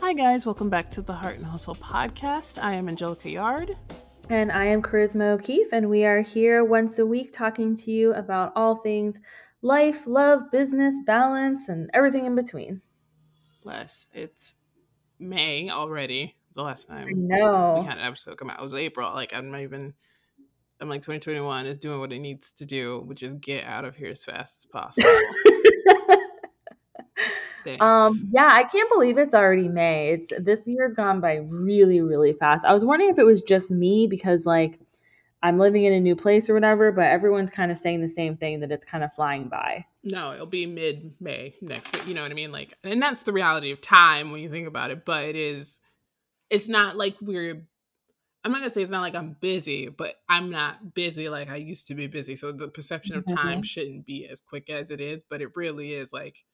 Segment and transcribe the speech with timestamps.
[0.00, 0.46] Hi, guys.
[0.46, 2.60] Welcome back to the Heart and Hustle podcast.
[2.60, 3.76] I am Angelica Yard.
[4.30, 8.14] And I am Charisma O'Keefe, and we are here once a week talking to you
[8.14, 9.20] about all things
[9.60, 12.80] life, love, business, balance, and everything in between.
[13.62, 14.06] Bless.
[14.14, 14.54] It's
[15.18, 16.34] May already.
[16.54, 17.80] The last time I know.
[17.80, 19.12] we had an episode come out it was April.
[19.12, 19.92] Like, I'm not even.
[20.80, 23.96] I'm like 2021 is doing what it needs to do, which is get out of
[23.96, 25.10] here as fast as possible.
[27.78, 27.84] Thanks.
[27.84, 30.10] Um, yeah, I can't believe it's already May.
[30.10, 32.64] It's this year's gone by really, really fast.
[32.64, 34.78] I was wondering if it was just me because like
[35.42, 38.36] I'm living in a new place or whatever, but everyone's kind of saying the same
[38.36, 39.86] thing that it's kind of flying by.
[40.04, 42.06] No, it'll be mid May next week.
[42.06, 42.52] You know what I mean?
[42.52, 45.04] Like, and that's the reality of time when you think about it.
[45.04, 45.80] But it is,
[46.50, 47.66] it's not like we're.
[48.42, 51.56] I'm not gonna say it's not like I'm busy, but I'm not busy like I
[51.56, 52.36] used to be busy.
[52.36, 53.64] So the perception of time Mhm.
[53.66, 56.10] shouldn't be as quick as it is, but it really is.
[56.10, 56.44] Like,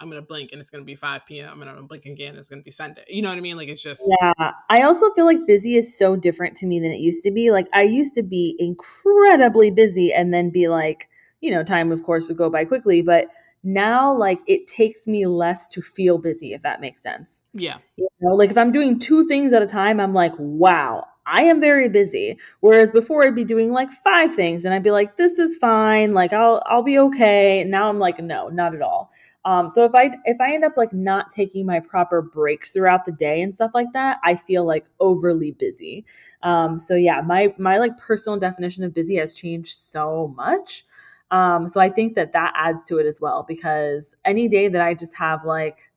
[0.00, 1.60] I'm gonna blink and it's gonna be 5 p.m.
[1.60, 2.30] and I'm gonna blink again.
[2.30, 3.04] And it's gonna be Sunday.
[3.08, 3.56] You know what I mean?
[3.56, 4.52] Like, it's just Yeah.
[4.68, 7.50] I also feel like busy is so different to me than it used to be.
[7.50, 11.08] Like I used to be incredibly busy and then be like,
[11.40, 13.28] you know, time of course would go by quickly, but
[13.62, 17.42] now like it takes me less to feel busy if that makes sense.
[17.52, 21.04] yeah, You know, like if I'm doing two things at a time, I'm like, wow,
[21.26, 22.38] I am very busy.
[22.60, 26.14] Whereas before I'd be doing like five things and I'd be like, this is fine,
[26.14, 27.62] like I'll I'll be okay.
[27.62, 29.10] And now I'm like, no, not at all.
[29.46, 33.04] Um, so if I if I end up like not taking my proper breaks throughout
[33.04, 36.04] the day and stuff like that, I feel like overly busy.
[36.42, 40.84] Um, so yeah, my my like personal definition of busy has changed so much.
[41.30, 44.82] Um, so I think that that adds to it as well because any day that
[44.82, 45.90] I just have like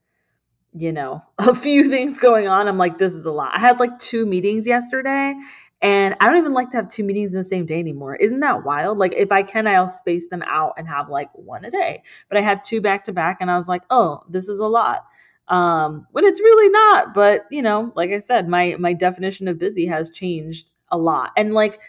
[0.72, 2.68] you know, a few things going on.
[2.68, 3.56] I'm like, this is a lot.
[3.56, 5.34] I had like two meetings yesterday,
[5.82, 8.16] and I don't even like to have two meetings in the same day anymore.
[8.16, 8.98] Isn't that wild?
[8.98, 12.04] Like, if I can, I'll space them out and have like one a day.
[12.28, 14.68] But I had two back to back, and I was like, oh, this is a
[14.68, 15.06] lot.
[15.48, 17.14] Um, when it's really not.
[17.14, 21.32] But you know, like I said, my my definition of busy has changed a lot,
[21.38, 21.80] and like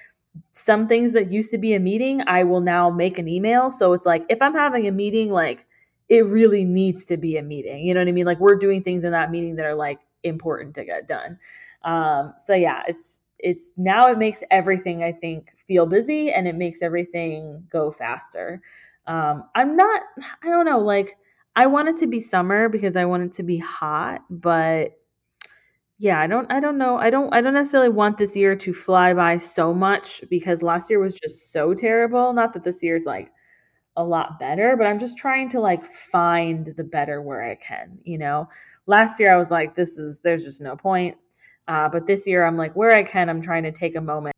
[0.53, 3.71] some things that used to be a meeting, I will now make an email.
[3.71, 5.67] So it's like if I'm having a meeting, like
[6.09, 7.85] it really needs to be a meeting.
[7.85, 8.27] You know what I mean?
[8.27, 11.39] Like we're doing things in that meeting that are like important to get done.
[11.83, 16.55] Um, so yeah, it's it's now it makes everything I think feel busy and it
[16.55, 18.63] makes everything go faster.
[19.07, 20.03] Um, I'm not
[20.43, 21.17] I don't know, like
[21.57, 24.93] I want it to be summer because I want it to be hot, but
[25.99, 26.97] yeah, I don't I don't know.
[26.97, 30.89] I don't I don't necessarily want this year to fly by so much because last
[30.91, 32.33] year was just so terrible.
[32.33, 33.31] Not that this year's like
[33.97, 37.99] a lot better, but I'm just trying to like find the better where I can,
[38.05, 38.49] you know.
[38.87, 41.17] Last year I was like this is there's just no point.
[41.71, 44.35] Uh, but this year I'm like where I can I'm trying to take a moment.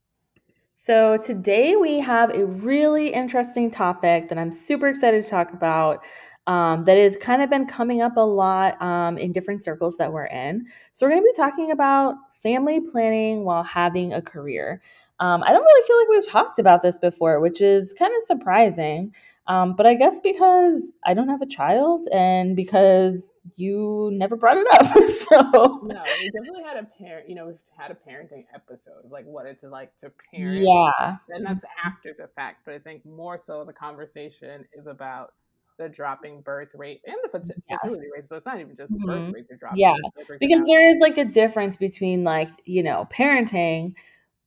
[0.75, 6.05] So today we have a really interesting topic that I'm super excited to talk about.
[6.49, 10.13] Um, that has kind of been coming up a lot um, in different circles that
[10.13, 10.67] we're in.
[10.93, 14.83] So, we're going to be talking about family planning while having a career.
[15.21, 18.27] Um, I don't really feel like we've talked about this before, which is kind of
[18.27, 19.15] surprising.
[19.49, 24.57] Um, but I guess because I don't have a child and because you never brought
[24.57, 24.87] it up.
[25.05, 25.37] so,
[25.83, 27.29] no, we definitely had a parent.
[27.29, 30.63] You know, we've had a parenting episode, like what it's like to parent.
[30.65, 31.17] yeah.
[31.31, 32.61] and that's after the fact.
[32.65, 35.33] But I think more so the conversation is about
[35.79, 37.79] the dropping birth rate and the ferti- Yes.
[37.83, 38.25] fertility rate.
[38.27, 39.33] So it's not even just the birth Mhm.
[39.35, 39.81] rates are dropping.
[39.81, 43.09] Yeah, the birth rates are because there is like a difference between like you know
[43.11, 43.95] parenting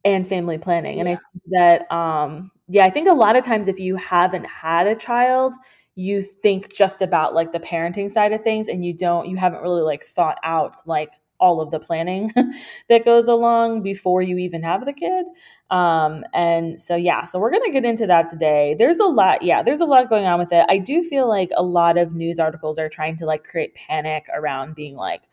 [0.05, 3.67] and family planning and i think that um yeah i think a lot of times
[3.67, 5.53] if you haven't had a child
[5.95, 9.61] you think just about like the parenting side of things and you don't you haven't
[9.61, 12.31] really like thought out like all of the planning
[12.89, 15.25] that goes along before you even have the kid.
[15.69, 18.75] Um and so yeah so we're gonna get into that today.
[18.77, 20.65] There's a lot yeah there's a lot going on with it.
[20.69, 24.27] I do feel like a lot of news articles are trying to like create panic
[24.33, 25.24] around being like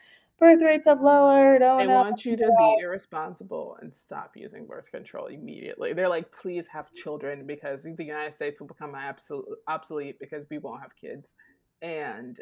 [0.43, 4.67] birth rates have lowered oh They no want you to be irresponsible and stop using
[4.67, 5.93] birth control immediately.
[5.93, 10.59] They're like, please have children because the United States will become absolute obsolete because we
[10.59, 11.33] won't have kids.
[11.81, 12.37] And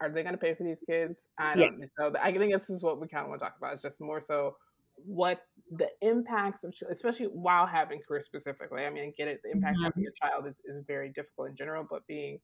[0.00, 1.26] are they going to pay for these kids?
[1.38, 1.86] I don't know.
[1.98, 3.74] So I think this is what we kind of want to talk about.
[3.74, 4.56] It's just more so
[4.96, 5.40] what
[5.70, 8.84] the impacts of, especially while having career specifically.
[8.84, 9.40] I mean, I get it.
[9.44, 9.84] The impact of Mhm.
[9.96, 12.38] having a child is, is very difficult in general, but being,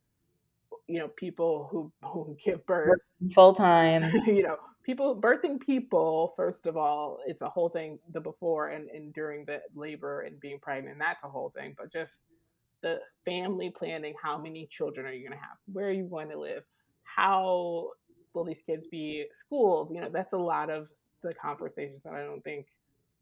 [0.87, 3.01] you know, people who, who give birth
[3.35, 8.21] full time you know, people birthing people, first of all, it's a whole thing the
[8.21, 11.75] before and, and during the labor and being pregnant, that's a whole thing.
[11.77, 12.23] But just
[12.83, 15.57] the family planning, how many children are you gonna have?
[15.73, 16.63] Where are you going to live?
[17.05, 17.91] How
[18.33, 19.91] will these kids be schooled?
[19.93, 20.89] You know, that's a lot of
[21.23, 22.67] the conversations that I don't think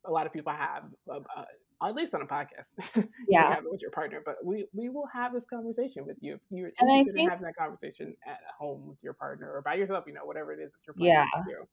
[0.05, 1.45] a lot of people have uh,
[1.89, 2.73] at least on a podcast.
[3.29, 6.35] Yeah, have it with your partner, but we we will have this conversation with you
[6.35, 9.63] if you're and I interested in having that conversation at home with your partner or
[9.63, 10.05] by yourself.
[10.07, 11.25] You know, whatever it is that you're yeah.
[11.35, 11.67] to do.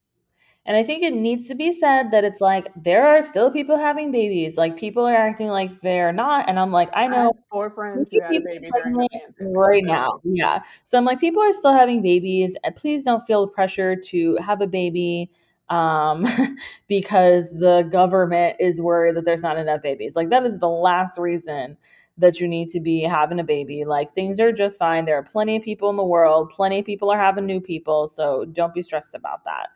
[0.65, 3.77] And I think it needs to be said that it's like there are still people
[3.77, 4.57] having babies.
[4.57, 6.47] Like people are acting like they're not.
[6.47, 9.45] And I'm like, I I know have four friends who had a baby during the
[9.57, 10.19] right now.
[10.23, 10.61] Yeah.
[10.83, 12.55] So I'm like, people are still having babies.
[12.75, 15.31] Please don't feel the pressure to have a baby
[15.71, 16.27] um,
[16.87, 20.15] because the government is worried that there's not enough babies.
[20.15, 21.77] Like that is the last reason
[22.17, 23.85] that you need to be having a baby.
[23.85, 25.05] Like things are just fine.
[25.05, 26.51] There are plenty of people in the world.
[26.51, 28.07] Plenty of people are having new people.
[28.07, 29.69] So don't be stressed about that.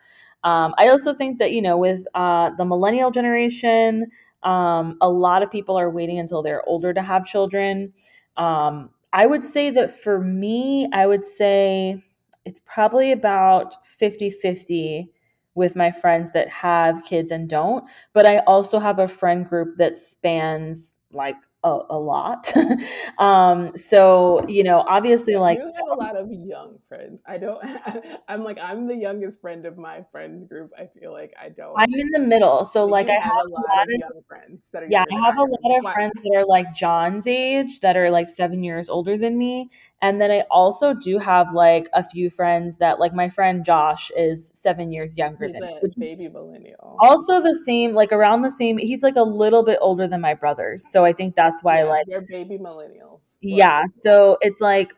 [0.44, 4.12] Um, I also think that, you know, with uh, the millennial generation,
[4.44, 7.94] um, a lot of people are waiting until they're older to have children.
[8.38, 12.03] Um, I would say that for me, I would say
[12.44, 15.09] it's probably about 50 50
[15.56, 17.86] with my friends that have kids and don't.
[18.13, 22.54] But I also have a friend group that spans like a, a lot.
[23.18, 27.19] um, so, you know, obviously, like, You have a lot of young friends.
[27.25, 27.60] I don't.
[28.28, 30.72] I'm like I'm the youngest friend of my friend group.
[30.78, 31.74] I feel like I don't.
[31.78, 32.66] I'm in the middle.
[32.66, 35.06] So, like, I have have a lot lot of of young friends that are Yeah,
[35.12, 38.63] I have a lot of friends that are like John's age that are like seven
[38.63, 39.69] years older than me.
[40.01, 44.12] And then I also do have like a few friends that, like, my friend Josh
[44.15, 46.97] is seven years younger He's than me, a which is baby millennial.
[47.00, 48.77] also the same, like, around the same.
[48.77, 50.86] He's like a little bit older than my brothers.
[50.92, 53.21] So I think that's why, Yeah, like, they're baby millennials.
[53.42, 53.83] Yeah.
[54.01, 54.94] So it's like,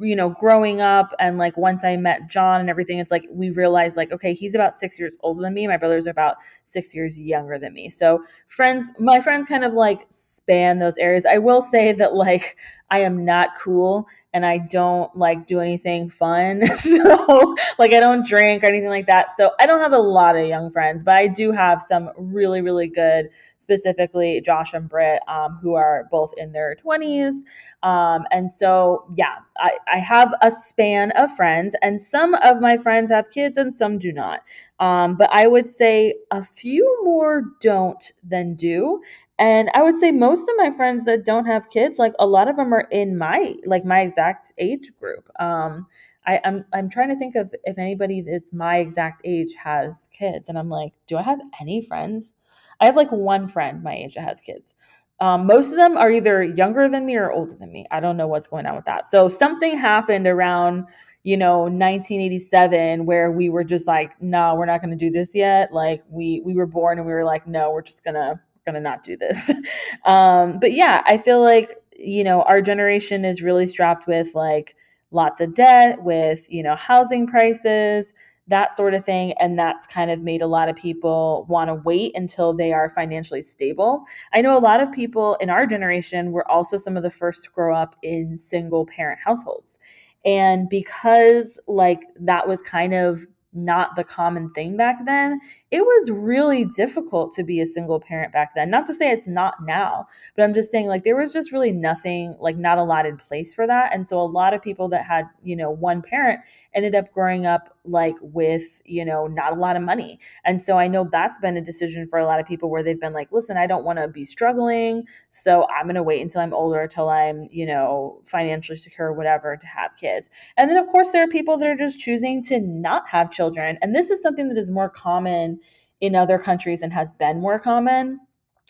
[0.00, 3.50] you know, growing up and like once I met John and everything, it's like we
[3.50, 5.66] realized like, okay, he's about six years older than me.
[5.68, 7.88] My brothers are about six years younger than me.
[7.88, 10.06] So friends, my friends kind of like
[10.46, 11.26] span those areas.
[11.26, 12.56] I will say that like
[12.88, 16.62] I am not cool and I don't like do anything fun.
[16.76, 19.30] So like I don't drink or anything like that.
[19.36, 22.60] So I don't have a lot of young friends, but I do have some really,
[22.60, 27.34] really good, specifically Josh and Britt, um, who are both in their 20s.
[27.82, 32.76] Um, and so, yeah, I, I have a span of friends, and some of my
[32.76, 34.42] friends have kids and some do not.
[34.78, 39.00] Um, but I would say a few more don't than do.
[39.38, 42.48] And I would say most of my friends that don't have kids, like a lot
[42.48, 45.28] of them are in my like my exact age group.
[45.38, 45.86] Um,
[46.26, 50.48] I, I'm I'm trying to think of if anybody that's my exact age has kids,
[50.48, 52.34] and I'm like, do I have any friends?
[52.80, 54.74] I have like one friend my age that has kids.
[55.20, 57.86] Um, most of them are either younger than me or older than me.
[57.90, 59.06] I don't know what's going on with that.
[59.06, 60.86] So something happened around
[61.24, 65.34] you know 1987 where we were just like no we're not going to do this
[65.34, 68.80] yet like we we were born and we were like no we're just gonna gonna
[68.80, 69.50] not do this.
[70.04, 74.76] Um but yeah i feel like you know our generation is really strapped with like
[75.10, 78.14] lots of debt with you know housing prices
[78.48, 81.74] that sort of thing and that's kind of made a lot of people want to
[81.74, 84.04] wait until they are financially stable.
[84.32, 87.44] I know a lot of people in our generation were also some of the first
[87.44, 89.78] to grow up in single parent households.
[90.24, 96.10] And because like that was kind of not the common thing back then, it was
[96.10, 98.70] really difficult to be a single parent back then.
[98.70, 100.06] Not to say it's not now,
[100.36, 103.16] but I'm just saying like there was just really nothing, like not a lot in
[103.16, 103.92] place for that.
[103.92, 106.40] And so a lot of people that had, you know, one parent
[106.74, 110.18] ended up growing up like with, you know, not a lot of money.
[110.44, 113.00] And so I know that's been a decision for a lot of people where they've
[113.00, 115.04] been like, listen, I don't want to be struggling.
[115.30, 119.56] So I'm going to wait until I'm older, until I'm, you know, financially secure, whatever,
[119.56, 120.28] to have kids.
[120.56, 123.45] And then, of course, there are people that are just choosing to not have children.
[123.82, 125.60] And this is something that is more common
[126.00, 128.20] in other countries and has been more common.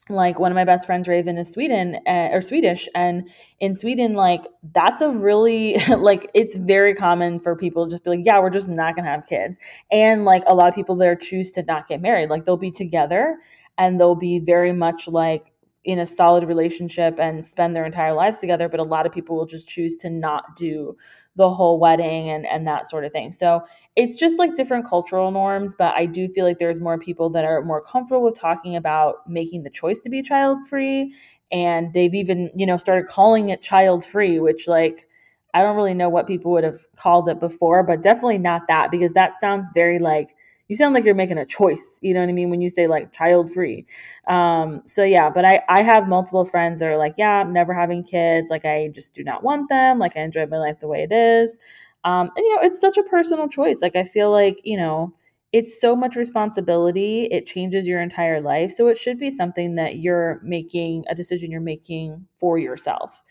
[0.09, 2.89] Like one of my best friends raven is sweden uh, or swedish.
[2.95, 3.29] And
[3.59, 8.11] in sweden like that's a really like it's very common for people to just be
[8.11, 9.59] like yeah we're just not gonna have kids.
[9.91, 12.31] And like a lot of people there choose to not get married.
[12.31, 13.39] Like they'll be together
[13.79, 15.53] and they'll be very much like
[15.85, 19.37] in a solid relationship and spend their entire lives together but a lot of people
[19.37, 20.97] will just choose to not do
[21.37, 23.33] the whole wedding and and that sort of thing.
[23.33, 23.63] So
[23.97, 27.45] it's just like different cultural norms but i do feel like there's more people that
[27.45, 31.15] are more comfortable with talking about making the choice to be child free
[31.51, 35.09] and they've even you know started calling it child free which like
[35.55, 38.91] i don't really know what people would have called it before but definitely not that
[38.91, 40.36] because that sounds very like
[40.69, 42.87] you sound like you're making a choice you know what i mean when you say
[42.87, 43.85] like child free
[44.29, 47.73] um so yeah but i i have multiple friends that are like yeah i'm never
[47.73, 50.89] having kids like i just do not want them like i enjoy my life the
[50.89, 51.59] way it is.
[52.05, 55.13] Um and you know it's such a personal choice like i feel like you know
[55.53, 59.97] it's so much responsibility it changes your entire life so it should be something that
[59.99, 63.23] you're making a decision you're making for yourself.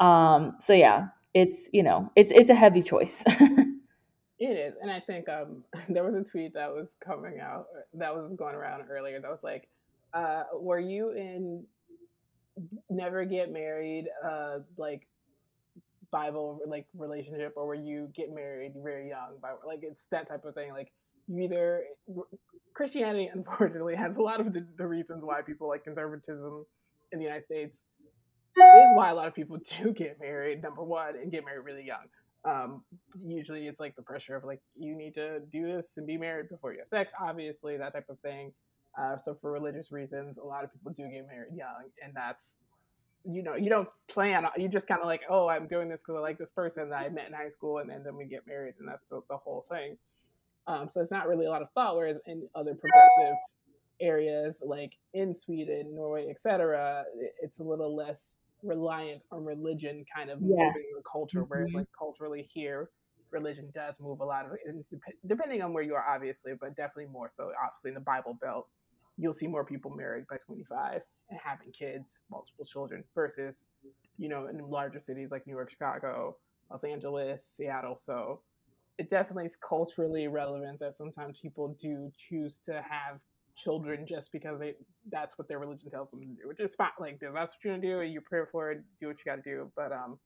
[0.00, 3.24] Um so yeah it's you know it's it's a heavy choice
[4.42, 8.12] It is, and I think um, there was a tweet that was coming out that
[8.12, 9.68] was going around earlier that was like,
[10.14, 11.64] uh, "Were you in
[12.90, 15.06] never get married, uh, like
[16.10, 19.38] Bible like relationship, or were you get married very young.
[19.40, 20.72] By like it's that type of thing.
[20.72, 20.90] Like
[21.28, 21.84] you either
[22.74, 26.66] Christianity, unfortunately, has a lot of the, the reasons why people like conservatism
[27.12, 27.84] in the United States
[28.56, 30.62] is why a lot of people do get married.
[30.62, 32.06] Number one, and get married really young.
[32.44, 32.82] Um,
[33.24, 36.48] usually, it's like the pressure of like you need to do this and be married
[36.48, 37.12] before you have sex.
[37.20, 38.52] Obviously, that type of thing.
[39.00, 42.56] Uh, so for religious reasons, a lot of people do get married young, and that's
[43.24, 44.46] you know you don't plan.
[44.56, 46.96] You just kind of like, oh, I'm doing this because I like this person that
[46.96, 49.36] I met in high school, and, and then we get married, and that's the, the
[49.36, 49.96] whole thing.
[50.66, 51.96] Um, so it's not really a lot of thought.
[51.96, 53.36] Whereas in other progressive
[54.00, 57.04] areas like in Sweden, Norway, etc.,
[57.40, 60.50] it's a little less reliant on religion kind of yes.
[60.50, 61.40] moving the culture.
[61.40, 61.48] Mm-hmm.
[61.48, 62.90] Whereas like culturally here,
[63.30, 67.10] religion does move a lot of it, depending on where you are, obviously, but definitely
[67.12, 67.50] more so.
[67.64, 68.68] Obviously, in the Bible Belt,
[69.16, 73.66] you'll see more people married by 25 and having kids, multiple children, versus
[74.18, 76.36] you know in larger cities like New York, Chicago,
[76.70, 77.96] Los Angeles, Seattle.
[77.98, 78.40] So
[78.98, 83.20] it definitely is culturally relevant that sometimes people do choose to have
[83.62, 84.74] children just because they
[85.10, 86.88] that's what their religion tells them to do, which is fine.
[86.98, 89.42] Like that's what you're gonna do, you pray for it, do what you got to
[89.42, 89.70] do.
[89.76, 90.18] But um,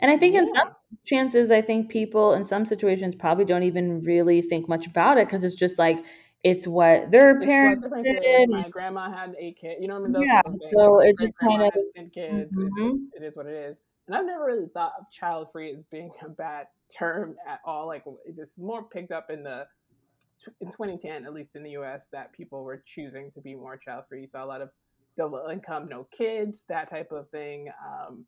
[0.00, 0.40] and I think yeah.
[0.40, 0.70] in some
[1.04, 5.26] chances, I think people in some situations probably don't even really think much about it
[5.26, 6.04] because it's just like
[6.42, 8.50] it's what their it's parents what did.
[8.50, 9.76] My grandma had eight kids.
[9.80, 10.22] You know what I mean?
[10.22, 10.42] yeah.
[10.76, 11.72] So it's just kind of
[12.14, 12.52] kids.
[12.54, 12.88] Mm-hmm.
[13.14, 13.76] It, it is what it is.
[14.06, 17.86] And I've never really thought of child free as being a bad term at all.
[17.86, 19.64] Like it's more picked up in the
[20.60, 24.04] in 2010, at least in the U.S., that people were choosing to be more child
[24.08, 24.22] free.
[24.22, 24.70] You saw a lot of
[25.16, 27.68] double income, no kids, that type of thing.
[27.84, 28.24] Um,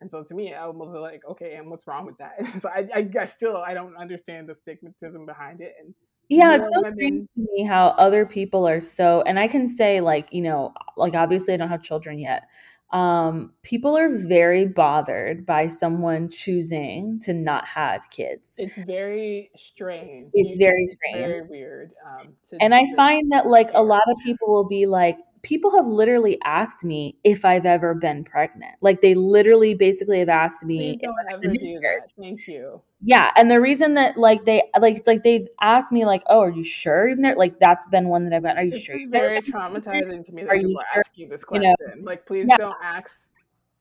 [0.00, 2.34] and so to me, I was like, okay, and what's wrong with that?
[2.60, 5.74] so I, I, I, still I don't understand the stigmatism behind it.
[5.82, 5.94] And
[6.28, 9.22] yeah, it's so strange to me how other people are so.
[9.22, 12.48] And I can say like you know, like obviously I don't have children yet,
[12.90, 18.54] um, people are very bothered by someone choosing to not have kids.
[18.56, 20.30] It's very strange.
[20.32, 21.26] It's very strange.
[21.26, 21.92] Very weird.
[22.06, 25.18] Um, and I find that like a lot of people will be like,
[25.48, 28.74] people have literally asked me if I've ever been pregnant.
[28.82, 30.98] Like they literally basically have asked me.
[31.02, 32.12] Don't ever do that.
[32.20, 32.82] Thank you.
[33.00, 36.50] Yeah, and the reason that like they like like they've asked me like, oh, are
[36.50, 38.58] you sure you've never like that's been one that I've gotten.
[38.58, 38.96] Are you this sure?
[38.96, 41.00] It's very traumatizing to me that are people you sure?
[41.00, 41.74] ask you this question.
[41.80, 42.56] You know, like, please yeah.
[42.58, 43.30] don't ask.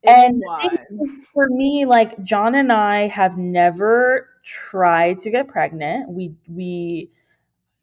[0.04, 0.42] And
[1.34, 6.12] for me, like John and I have never tried to get pregnant.
[6.12, 7.10] We we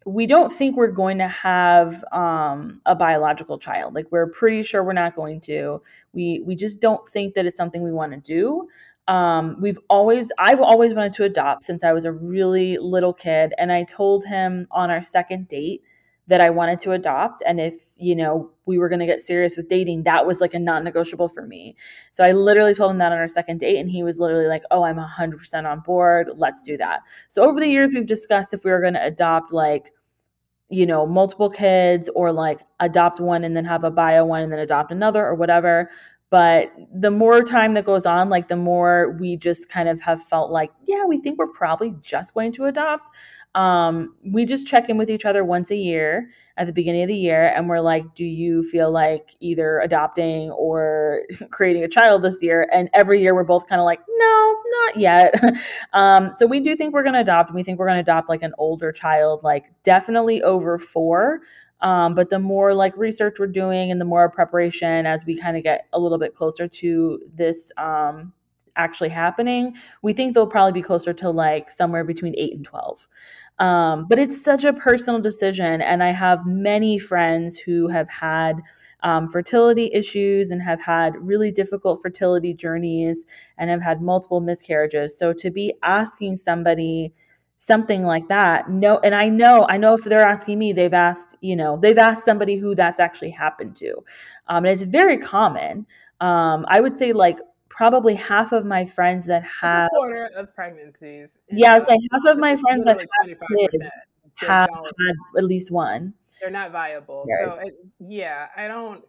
[0.05, 3.95] we don't think we're going to have um, a biological child.
[3.95, 5.81] Like we're pretty sure we're not going to.
[6.13, 8.69] We we just don't think that it's something we want to do.
[9.09, 13.55] Um, we've always I've always wanted to adopt since I was a really little kid,
[13.59, 15.83] and I told him on our second date
[16.27, 19.57] that I wanted to adopt, and if you know we were going to get serious
[19.57, 21.77] with dating, that was like a non-negotiable for me.
[22.13, 24.63] So I literally told him that on our second date, and he was literally like,
[24.71, 26.31] "Oh, I'm 100% on board.
[26.37, 29.53] Let's do that." So over the years, we've discussed if we were going to adopt
[29.53, 29.93] like
[30.71, 34.51] you know, multiple kids or like adopt one and then have a bio one and
[34.53, 35.91] then adopt another or whatever.
[36.31, 40.25] But the more time that goes on, like the more we just kind of have
[40.25, 43.15] felt like, yeah, we think we're probably just going to adopt.
[43.55, 47.09] Um, we just check in with each other once a year at the beginning of
[47.09, 52.23] the year and we're like, do you feel like either adopting or creating a child
[52.23, 52.69] this year?
[52.73, 55.35] And every year we're both kind of like, no, not yet.
[55.93, 57.51] um, so we do think we're going to adopt.
[57.51, 61.41] And we think we're going to adopt like an older child, like definitely over four.
[61.81, 65.57] Um, but the more like research we're doing and the more preparation as we kind
[65.57, 68.33] of get a little bit closer to this um,
[68.77, 73.07] actually happening, we think they'll probably be closer to like somewhere between eight and 12.
[73.59, 75.81] Um, but it's such a personal decision.
[75.81, 78.61] And I have many friends who have had
[79.03, 83.25] um, fertility issues and have had really difficult fertility journeys
[83.59, 85.17] and have had multiple miscarriages.
[85.19, 87.13] So to be asking somebody,
[87.57, 91.37] something like that no and i know i know if they're asking me they've asked
[91.41, 93.95] you know they've asked somebody who that's actually happened to
[94.49, 95.87] um, and it's very common
[96.21, 97.39] um, i would say like
[97.75, 101.29] probably half of my friends that have a quarter of pregnancies.
[101.51, 103.85] Yeah, say half of my friends that have kids
[104.37, 106.15] have had at least one.
[106.41, 107.27] They're not viable.
[107.29, 107.49] Right.
[107.49, 109.05] So it, yeah, I don't.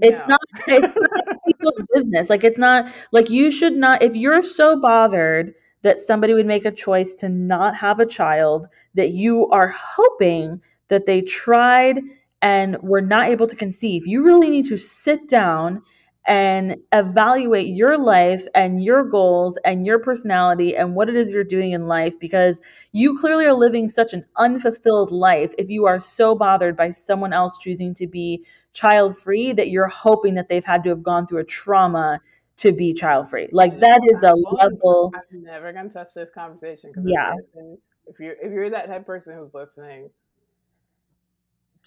[0.00, 0.28] It's no.
[0.28, 2.30] not, it's not people's business.
[2.30, 4.02] Like it's not like you should not.
[4.02, 8.66] If you're so bothered that somebody would make a choice to not have a child,
[8.94, 12.00] that you are hoping that they tried
[12.40, 15.82] and were not able to conceive, you really need to sit down
[16.26, 21.42] and evaluate your life and your goals and your personality and what it is you're
[21.42, 22.60] doing in life because
[22.92, 27.32] you clearly are living such an unfulfilled life if you are so bothered by someone
[27.32, 31.26] else choosing to be child free that you're hoping that they've had to have gone
[31.26, 32.20] through a trauma
[32.58, 33.48] to be child free.
[33.50, 35.12] Like that is a level.
[35.14, 37.34] I'm never gonna touch this conversation Yeah.
[37.34, 40.10] person, if you're if you're that type of person who's listening,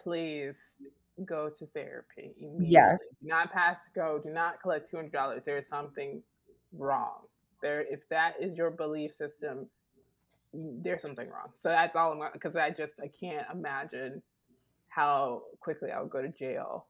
[0.01, 0.57] please
[1.23, 2.33] go to therapy.
[2.59, 3.07] Yes.
[3.21, 4.19] Do not pass go.
[4.23, 5.43] Do not collect two hundred dollars.
[5.45, 6.21] There is something
[6.73, 7.21] wrong
[7.61, 7.81] there.
[7.81, 9.67] If that is your belief system,
[10.53, 11.51] there's something wrong.
[11.59, 14.21] So that's all I'm because I just I can't imagine
[14.89, 16.87] how quickly I would go to jail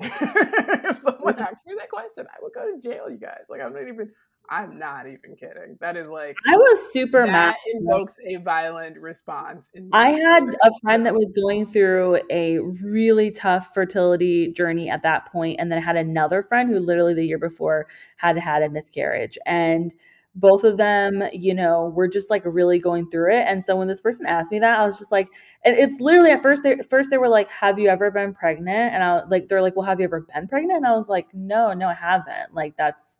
[0.00, 3.44] if someone asked me that question, I would go to jail, you guys.
[3.50, 4.10] Like I'm not even
[4.50, 5.78] I'm not even kidding.
[5.80, 7.54] That is like I was super that mad.
[7.72, 9.68] invokes a violent response.
[9.92, 15.30] I had a friend that was going through a really tough fertility journey at that
[15.30, 18.68] point, and then I had another friend who literally the year before had had a
[18.68, 19.94] miscarriage, and
[20.34, 23.44] both of them, you know, were just like really going through it.
[23.48, 25.28] And so when this person asked me that, I was just like,
[25.64, 28.94] and it's literally at first they first they were like, "Have you ever been pregnant?"
[28.94, 31.28] And I like they're like, "Well, have you ever been pregnant?" And I was like,
[31.34, 33.18] "No, no, I haven't." Like that's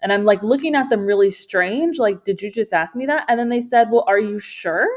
[0.00, 3.24] and I'm like looking at them really strange, like, "Did you just ask me that?"
[3.28, 4.88] And then they said, "Well, are you sure?"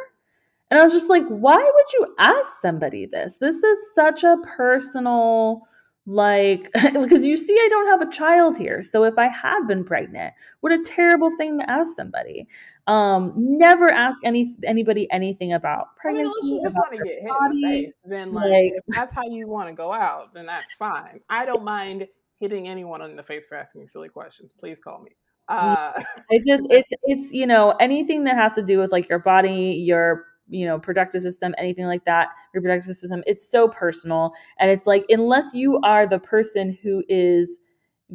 [0.70, 3.38] And I was just like, "Why would you ask somebody this?
[3.38, 5.63] This is such a personal
[6.08, 9.84] like because you see i don't have a child here so if i had been
[9.84, 12.48] pregnant what a terrible thing to ask somebody
[12.88, 17.22] um never ask any anybody anything about pregnancy I mean, you just want to get
[17.22, 20.34] hit in the face, then like, Like- if that's how you want to go out,
[20.34, 21.20] then that's fine.
[21.29, 22.08] I don't mind
[22.42, 24.52] hitting anyone in the face for asking silly questions.
[24.60, 25.12] Please call me.
[25.48, 25.94] Uh,
[26.30, 29.82] it just it's it's you know anything that has to do with like your body
[29.86, 34.32] your you know productive system anything like that reproductive system it's so personal.
[34.60, 37.58] And it's like unless you are the person who is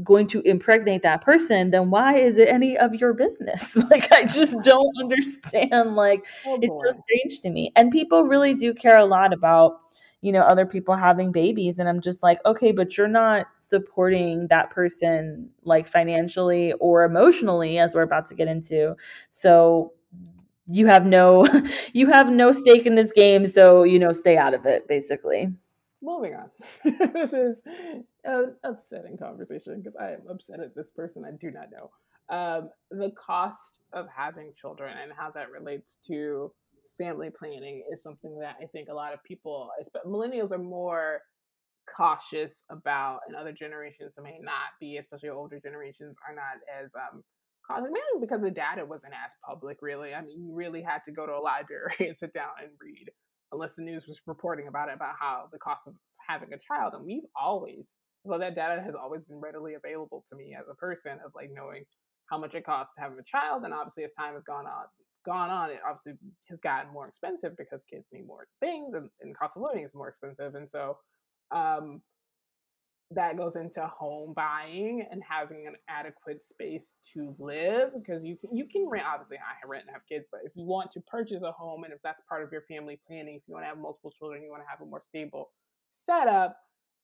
[0.02, 3.78] going to impregnate that person then why is it any of your business?
[3.90, 7.72] Like i just don't understand like oh it's so strange to me.
[7.76, 9.85] And people really do care a lot about
[10.22, 11.78] you know other people having babies.
[11.78, 17.78] And i'm just like okay but you're not supporting that person like financially or emotionally
[17.78, 18.96] as we're about to get into.
[19.30, 19.92] So
[20.66, 21.46] you have no
[21.92, 23.46] you have no stake in this game.
[23.46, 25.52] So you know stay out of it basically.
[26.02, 26.50] Moving on.
[26.84, 27.60] this is
[28.24, 31.24] an upsetting conversation because I am upset at this person.
[31.24, 31.90] I do not know.
[32.28, 36.52] Um, the cost of having children and how that relates to
[36.98, 39.70] family planning is something that I think a lot of people,
[40.06, 41.20] millennials, are more
[41.94, 47.22] cautious about, and other generations may not be, especially older generations, are not as um,
[47.66, 47.84] cautious.
[47.84, 50.14] Mainly because the data wasn't as public, really.
[50.14, 53.10] I mean, you really had to go to a library and sit down and read
[53.52, 55.94] unless the news was reporting about it about how the cost of
[56.28, 60.36] having a child and we've always well that data has always been readily available to
[60.36, 61.84] me as a person of like knowing
[62.28, 64.84] how much it costs to have a child and obviously as time has gone on
[65.26, 66.12] gone on it obviously
[66.48, 69.94] has gotten more expensive because kids need more things and, and cost of living is
[69.94, 70.96] more expensive and so
[71.54, 72.00] um
[73.12, 78.56] that goes into home buying and having an adequate space to live because you can
[78.56, 81.42] you can rent obviously I rent and have kids but if you want to purchase
[81.42, 83.78] a home and if that's part of your family planning if you want to have
[83.78, 85.50] multiple children you want to have a more stable
[85.88, 86.56] setup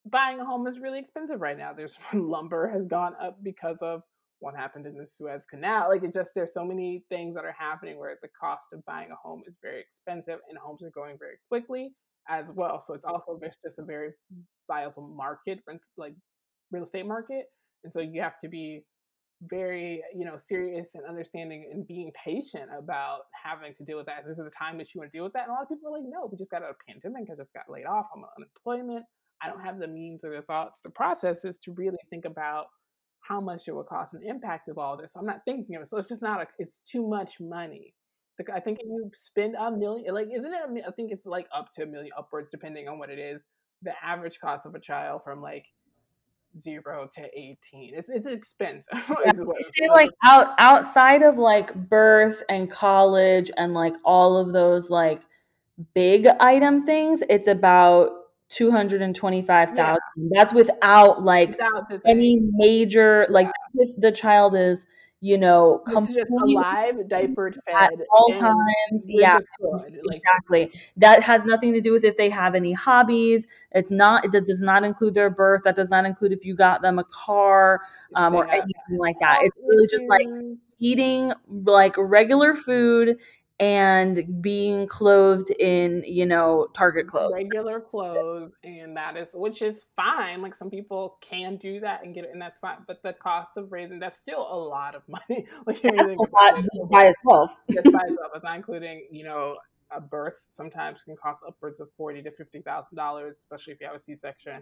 [0.05, 1.73] buying a home is really expensive right now.
[1.73, 4.03] There's lumber has gone up because of
[4.43, 7.55] what happened in the Suez Canal like it's just there's so many things that are
[7.57, 11.17] happening where the cost of buying a home is very expensive and homes are going
[11.17, 11.93] very quickly
[12.29, 14.11] as well so it's also there's just a very
[14.67, 16.15] viable market, rent like
[16.71, 17.45] real estate market,
[17.83, 18.83] and so you have to be
[19.49, 24.23] very you know serious and understanding and being patient about having to deal with that.
[24.27, 25.69] This is the time that you want to deal with that, and a lot of
[25.69, 27.85] people are like, no, we just got out of a pandemic, I just got laid
[27.85, 29.05] off, I'm on unemployment,
[29.41, 32.67] I don't have the means or the thoughts, the processes to really think about
[33.27, 35.15] how much it would cost and impact of all this.
[35.15, 37.93] I'm not thinking of it, so it's just not a, it's too much money.
[38.53, 40.83] I think if you spend a million, like, isn't it?
[40.87, 43.43] I think it's like up to a million upwards, depending on what it is
[43.83, 45.65] the average cost of a child from like
[46.61, 47.57] zero to 18
[47.95, 48.83] it's it's expensive
[49.25, 54.91] yeah, say like out outside of like birth and college and like all of those
[54.91, 55.21] like
[55.95, 58.11] big item things it's about
[58.55, 60.29] 225,000 yeah.
[60.31, 64.85] that's without like without any major like if the child is
[65.23, 69.05] you know, just alive, diapered, fed at all times.
[69.07, 70.69] Yeah, like, exactly.
[70.97, 73.47] That has nothing to do with if they have any hobbies.
[73.71, 74.29] It's not.
[74.33, 75.61] That does not include their birth.
[75.63, 77.79] That does not include if you got them a car
[78.15, 79.43] um, or anything like that.
[79.43, 80.27] It's really just like
[80.77, 83.17] eating like regular food
[83.63, 87.31] and being clothed in you know target clothes.
[87.33, 92.13] Regular clothes and that is which is fine like some people can do that and
[92.13, 95.03] get it and that's fine but the cost of raising that's still a lot of
[95.07, 95.47] money.
[95.65, 97.61] Like that's a lot it, just by itself.
[97.71, 99.55] just by itself it's not including you know
[99.95, 103.87] a birth sometimes can cost upwards of forty to fifty thousand dollars especially if you
[103.87, 104.61] have a c-section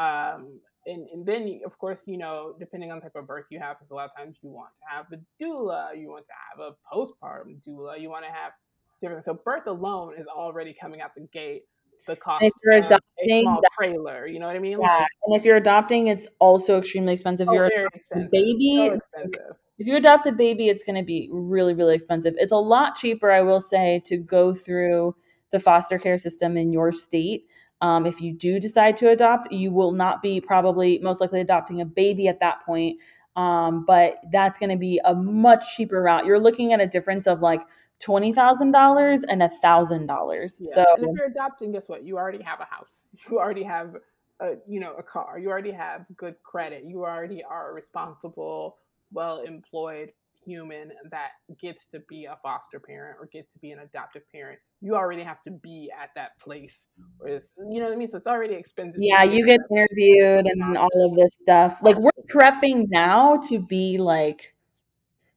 [0.00, 3.58] Um, and, and then, of course, you know, depending on the type of birth you
[3.60, 6.32] have, because a lot of times you want to have a doula, you want to
[6.48, 8.52] have a postpartum doula, you want to have
[9.00, 9.24] different.
[9.24, 11.64] So birth alone is already coming out the gate
[12.06, 14.26] the cost if you're adopting, a small trailer.
[14.26, 14.78] You know what I mean?
[14.80, 14.98] Yeah.
[14.98, 17.48] Like, and if you're adopting, it's also extremely expensive.
[17.48, 18.30] Oh, you're expensive.
[18.30, 18.76] baby.
[18.76, 19.56] So expensive.
[19.78, 22.34] If you adopt a baby, it's going to be really, really expensive.
[22.36, 25.16] It's a lot cheaper, I will say, to go through
[25.52, 27.46] the foster care system in your state.
[27.80, 31.80] Um, if you do decide to adopt, you will not be probably most likely adopting
[31.80, 32.98] a baby at that point.
[33.36, 36.26] Um, but that's going to be a much cheaper route.
[36.26, 37.62] You're looking at a difference of like
[38.00, 40.60] twenty thousand dollars and a thousand dollars.
[40.74, 42.04] So and if you're adopting, guess what?
[42.04, 43.04] You already have a house.
[43.30, 43.96] You already have
[44.40, 45.38] a you know a car.
[45.38, 46.84] You already have good credit.
[46.84, 48.78] You already are a responsible,
[49.12, 50.12] well employed
[50.50, 54.58] human that gets to be a foster parent or gets to be an adoptive parent.
[54.80, 56.86] You already have to be at that place.
[57.18, 58.08] Whereas, you know what I mean?
[58.08, 59.00] So it's already expensive.
[59.00, 61.80] Yeah, you get interviewed and all of this stuff.
[61.82, 64.54] Like we're prepping now to be like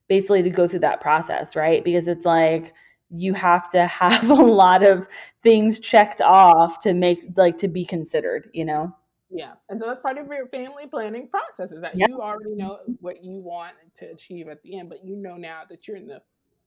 [0.07, 1.83] basically to go through that process, right?
[1.83, 2.73] Because it's like
[3.09, 5.07] you have to have a lot of
[5.41, 8.95] things checked off to make like to be considered, you know?
[9.33, 9.53] Yeah.
[9.69, 12.09] And so that's part of your family planning process is that yep.
[12.09, 15.61] you already know what you want to achieve at the end, but you know now
[15.69, 16.21] that you're in the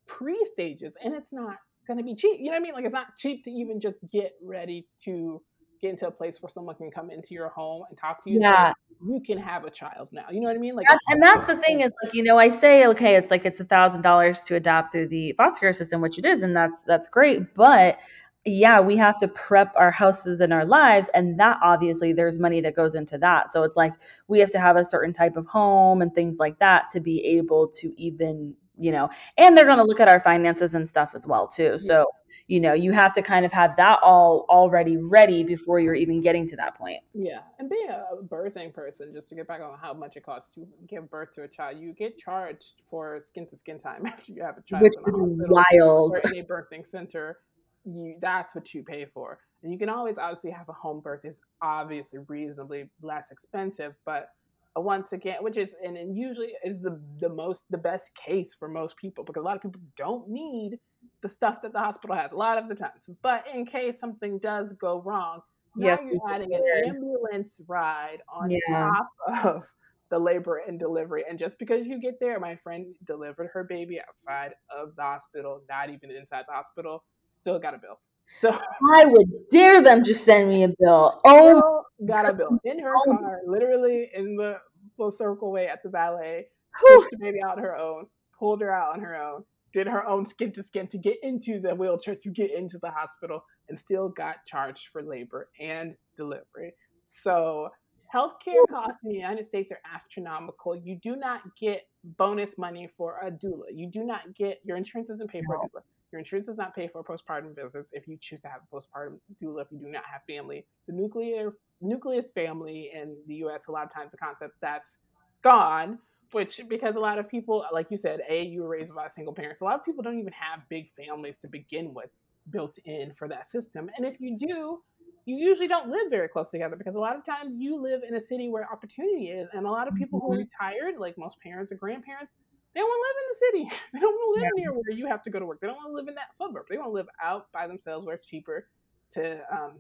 [0.07, 2.39] pre stages and it's not going to be cheap.
[2.41, 2.75] You know what I mean?
[2.75, 5.41] Like it's not cheap to even just get ready to
[5.81, 8.41] get into a place where someone can come into your home and talk to you.
[8.41, 8.73] Yeah.
[9.07, 10.25] You can have a child now.
[10.31, 10.75] You know what I mean?
[10.75, 13.45] Like, that's, and that's the thing is like, you know, I say, okay, it's like,
[13.45, 16.43] it's a thousand dollars to adopt through the foster care system, which it is.
[16.43, 17.55] And that's, that's great.
[17.55, 17.99] But
[18.47, 21.09] yeah, we have to prep our houses and our lives.
[21.15, 23.51] And that obviously there's money that goes into that.
[23.51, 23.93] So it's like,
[24.29, 27.25] we have to have a certain type of home and things like that to be
[27.25, 31.13] able to even you know and they're going to look at our finances and stuff
[31.15, 31.79] as well too.
[31.79, 32.07] So
[32.47, 36.21] you know you have to kind of have that all already ready before you're even
[36.21, 37.01] getting to that point.
[37.15, 40.55] Yeah and being a birthing person just to get back on how much it costs
[40.57, 41.79] to give birth to a child.
[41.79, 45.19] You get charged for skin to skin time after you have a child which is
[45.19, 46.17] wild.
[46.17, 47.39] or in a birthing center
[47.87, 51.25] you that's what you pay for and you can always obviously have a home birth
[51.25, 54.31] is obviously reasonably less expensive but
[54.77, 58.55] uh, once again, which is and, and usually is the the most the best case
[58.55, 60.79] for most people because a lot of people don't need
[61.23, 63.09] the stuff that the hospital has a lot of the times.
[63.23, 65.41] But in case something does go wrong,
[65.75, 68.59] now yes, you're adding an ambulance ride on yeah.
[68.69, 69.09] top
[69.45, 69.67] of
[70.11, 71.25] the labor and delivery.
[71.29, 75.63] And just because you get there, my friend delivered her baby outside of the hospital,
[75.69, 77.03] not even inside the hospital,
[77.47, 78.01] still got a bill.
[78.29, 78.51] So
[78.95, 81.21] I would dare them to send me a bill.
[81.25, 84.59] Oh, got a bill in her car, literally in the
[84.97, 86.45] full circle way at the ballet.
[86.75, 88.07] Pushed the baby out on her own,
[88.39, 91.61] pulled her out on her own, did her own skin to skin to get into
[91.61, 96.75] the wheelchair to get into the hospital, and still got charged for labor and delivery.
[97.07, 97.71] So
[98.13, 100.77] healthcare costs in the United States are astronomical.
[100.77, 101.83] You do not get
[102.19, 103.67] bonus money for a doula.
[103.73, 105.83] You do not get your insurance doesn't pay for a doula.
[106.13, 109.19] Your insurance does not pay for postpartum visits if you choose to have a postpartum
[109.43, 110.65] doula if you do not have family.
[110.87, 114.99] The nuclear nucleus family in the US, a lot of times the concept that's
[115.43, 115.99] gone,
[116.33, 119.11] which because a lot of people, like you said, A, you were raised by a
[119.11, 119.59] single parent.
[119.59, 122.11] So a lot of people don't even have big families to begin with
[122.51, 123.91] built in for that system.
[123.97, 124.83] And if you do,
[125.25, 128.15] you usually don't live very close together because a lot of times you live in
[128.15, 129.49] a city where opportunity is.
[129.53, 130.29] And a lot of people mm-hmm.
[130.29, 132.33] who are retired, like most parents or grandparents,
[132.77, 133.81] they don't want to live in the city.
[133.95, 134.63] They don't want to live yeah.
[134.63, 135.61] near where you have to go to work.
[135.63, 136.67] They don't want to live in that suburb.
[136.69, 138.69] They want to live out by themselves where it's cheaper
[139.15, 139.79] to um,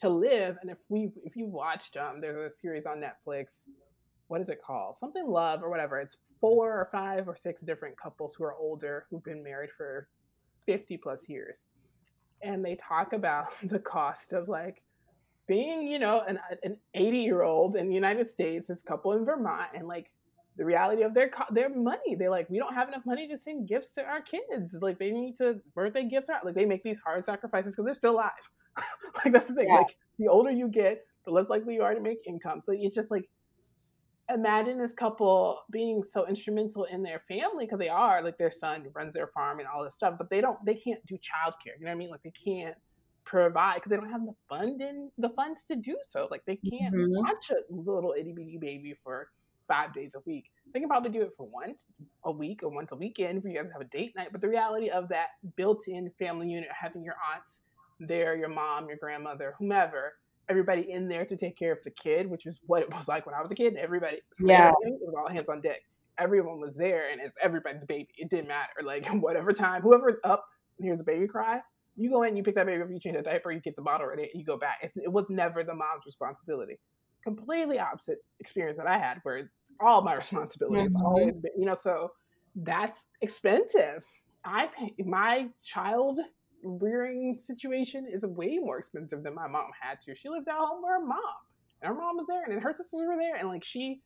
[0.00, 0.56] to live.
[0.62, 3.64] And if we if you watched um, there's a series on Netflix.
[4.28, 4.96] What is it called?
[5.00, 5.98] Something Love or whatever.
[5.98, 10.06] It's four or five or six different couples who are older who've been married for
[10.66, 11.64] 50 plus years.
[12.42, 14.82] And they talk about the cost of like
[15.48, 19.24] being, you know, an, an 80 year old in the United States, this couple in
[19.24, 20.12] Vermont, and like
[20.60, 22.14] the reality of their their money.
[22.18, 24.76] They're like, we don't have enough money to send gifts to our kids.
[24.78, 26.28] Like they need to birthday gifts.
[26.28, 28.30] Are, like they make these hard sacrifices because they're still alive.
[29.24, 29.68] like that's the thing.
[29.68, 29.78] Yeah.
[29.78, 32.60] Like the older you get, the less likely you are to make income.
[32.62, 33.24] So it's just like
[34.32, 38.84] imagine this couple being so instrumental in their family because they are like their son
[38.94, 41.78] runs their farm and all this stuff, but they don't they can't do childcare.
[41.78, 42.10] You know what I mean?
[42.10, 42.76] Like they can't
[43.24, 46.28] provide because they don't have the funding the funds to do so.
[46.30, 47.16] Like they can't mm-hmm.
[47.16, 49.28] watch a little itty bitty baby for
[49.70, 50.46] five days a week.
[50.74, 51.84] They can probably do it for once
[52.24, 54.28] a week or once a weekend for you guys to have a date night.
[54.32, 57.60] But the reality of that built in family unit, having your aunts
[58.00, 60.14] there, your mom, your grandmother, whomever,
[60.48, 63.24] everybody in there to take care of the kid, which is what it was like
[63.24, 63.76] when I was a kid.
[63.76, 65.80] Everybody, yeah, it was all hands on deck.
[66.18, 68.08] Everyone was there, and it's everybody's baby.
[68.16, 68.82] It didn't matter.
[68.84, 70.44] Like whatever time, whoever's up
[70.78, 71.60] and hears a baby cry,
[71.96, 73.82] you go in, you pick that baby up, you change the diaper, you get the
[73.82, 74.78] bottle ready, and you go back.
[74.82, 76.78] It, it was never the mom's responsibility.
[77.22, 79.50] completely opposite experience that I had, where
[79.80, 80.84] all my responsibility.
[80.84, 81.04] It's Mhm.
[81.04, 82.12] always been, you know, so
[82.56, 84.04] that's expensive.
[84.44, 86.18] I pay my child
[86.64, 90.14] rearing situation is way more expensive than my mom had to.
[90.14, 91.18] She lived at home with her mom,
[91.82, 94.02] and her mom was there, and then her sisters were there, and like she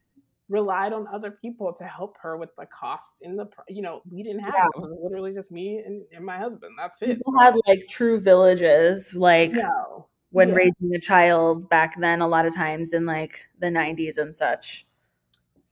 [0.48, 4.22] relied on other people to help her with the cost in the, you know, we
[4.22, 4.66] didn't have Yeah.
[4.66, 4.76] it.
[4.76, 6.74] It was literally just me and, and my husband.
[6.78, 7.18] That's it.
[7.18, 10.08] People So, had like true villages, like no.
[10.30, 10.54] when Yeah.
[10.54, 14.86] raising a child back then, a lot of times in like the 90s and such.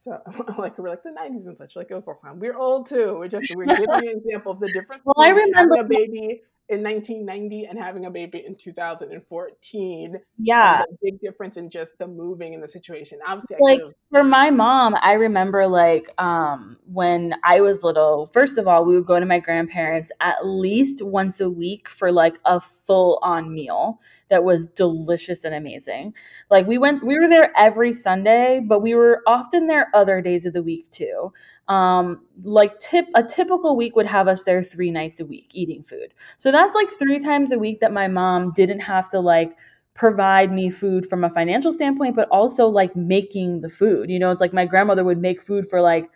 [0.02, 0.18] So
[0.58, 1.76] like we're like the nineties and such.
[1.76, 2.40] Like it was all time.
[2.40, 3.16] We're old too.
[3.18, 6.42] We're just we're giving you an example of the difference Well, I remember- a baby
[6.68, 10.16] in 1990 and having a baby in 2014.
[10.38, 10.84] Yeah.
[11.02, 13.18] Big difference in just the moving and the situation.
[13.26, 18.66] Obviously, Like for my mom, I remember like um when I was little, first of
[18.66, 22.60] all, we would go to my grandparents at least once a week for like a
[22.60, 26.14] full on meal that was delicious and amazing.
[26.50, 30.46] Like we went we were there every Sunday, but we were often there other days
[30.46, 31.32] of the week too.
[31.72, 35.82] Um like tip a typical week would have us there 3 nights a week eating
[35.82, 36.14] food.
[36.36, 39.56] So that's like 3 times a week that my mom didn't have to like
[39.94, 44.10] provide me food from a financial standpoint, but also like making the food.
[44.10, 46.10] You know, it's like my grandmother would make food for like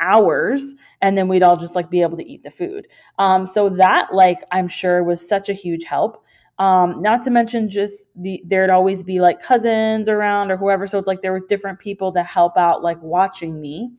[0.00, 2.88] hours and then we'd all just like be able to eat the food.
[3.18, 6.24] Um, so that like I'm sure was such a huge help.
[6.58, 10.86] Um, not to mention just the there'd always be like cousins around or whoever.
[10.86, 13.90] So it's like there was different people to help out like watching me.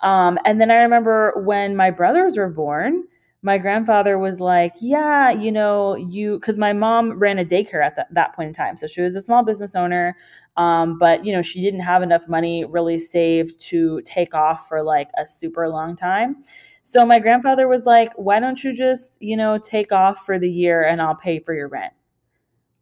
[0.00, 3.04] Um, and then I remember when my brothers were born,
[3.44, 7.94] my grandfather was like, Yeah, you know, you, because my mom ran a daycare at
[7.96, 8.76] that, that point in time.
[8.76, 10.16] So she was a small business owner.
[10.56, 14.82] Um, but, you know, she didn't have enough money really saved to take off for
[14.82, 16.36] like a super long time.
[16.84, 20.50] So my grandfather was like, Why don't you just, you know, take off for the
[20.50, 21.92] year and I'll pay for your rent?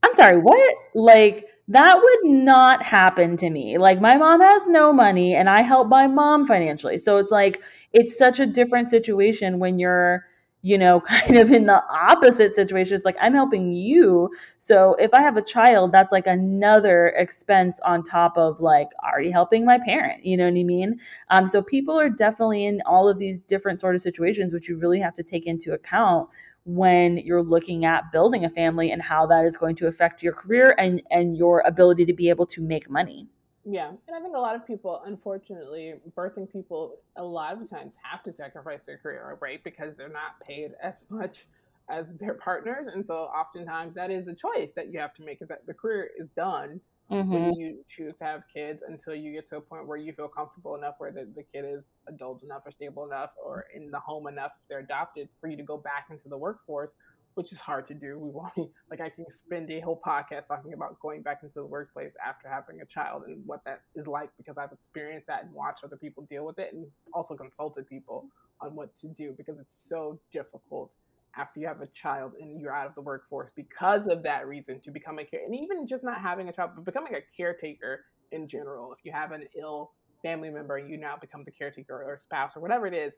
[0.04, 0.74] I'm sorry, what?
[0.94, 3.78] Like, that would not happen to me.
[3.78, 6.98] Like, my mom has no money and I help my mom financially.
[6.98, 10.26] So it's like, it's such a different situation when you're,
[10.62, 12.96] you know, kind of in the opposite situation.
[12.96, 14.28] It's like, I'm helping you.
[14.58, 19.30] So if I have a child, that's like another expense on top of like already
[19.30, 20.24] helping my parent.
[20.26, 20.98] You know what I mean?
[21.30, 24.76] Um, so people are definitely in all of these different sort of situations, which you
[24.76, 26.28] really have to take into account
[26.64, 30.32] when you're looking at building a family and how that is going to affect your
[30.32, 33.28] career and and your ability to be able to make money.
[33.64, 37.92] Yeah, and I think a lot of people, unfortunately, birthing people a lot of times
[38.02, 39.62] have to sacrifice their career, right?
[39.62, 41.46] Because they're not paid as much
[41.88, 45.42] as their partners, and so oftentimes that is the choice that you have to make:
[45.42, 46.80] is that the career is done
[47.12, 47.30] Mm-hmm.
[47.30, 50.28] when you choose to have kids until you get to a point where you feel
[50.28, 54.00] comfortable enough, where the, the kid is adult enough or stable enough or in the
[54.00, 56.94] home enough, they're adopted for you to go back into the workforce,
[57.34, 58.18] which is hard to do.
[58.18, 58.54] We want
[58.90, 62.48] like I can spend a whole podcast talking about going back into the workplace after
[62.48, 65.98] having a child and what that is like because I've experienced that and watched other
[65.98, 68.26] people deal with it and also consulted people
[68.62, 70.94] on what to do because it's so difficult
[71.36, 74.80] after you have a child and you're out of the workforce because of that reason
[74.80, 78.04] to become a care and even just not having a child but becoming a caretaker
[78.32, 78.92] in general.
[78.92, 79.92] If you have an ill
[80.22, 83.14] family member and you now become the caretaker or spouse or whatever it is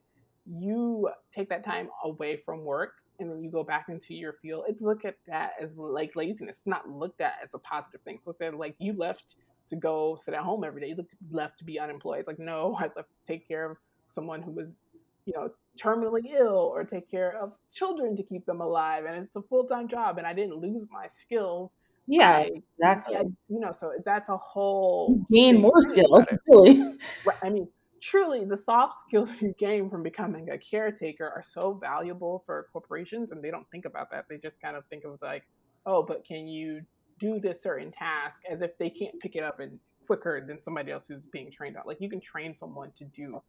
[0.46, 4.64] you take that time away from work and then you go back into your field.
[4.68, 8.16] It's looked at that as like laziness not looked at as a positive thing.
[8.16, 9.36] It's looked at like you left
[9.68, 10.88] to go sit at home every day.
[10.88, 12.20] You left to be unemployed.
[12.20, 13.76] It's like no i left to take care of
[14.08, 14.78] someone who was
[15.26, 19.36] you know terminally ill or take care of children to keep them alive and it's
[19.36, 23.16] a full-time job and i didn't lose my skills Yeah, I, exactly.
[23.16, 26.96] I, you know so that's a whole You gain more skills, really.
[27.24, 27.68] Right, i mean
[28.00, 33.30] truly the soft skills you gain from becoming a caretaker are so valuable for corporations
[33.32, 35.44] and they don't think about that they just kind of think of like
[35.86, 36.80] oh but can you
[37.18, 40.92] do this certain task as if they can't pick it up and quicker than somebody
[40.92, 43.40] else who's being trained on like you can train someone to do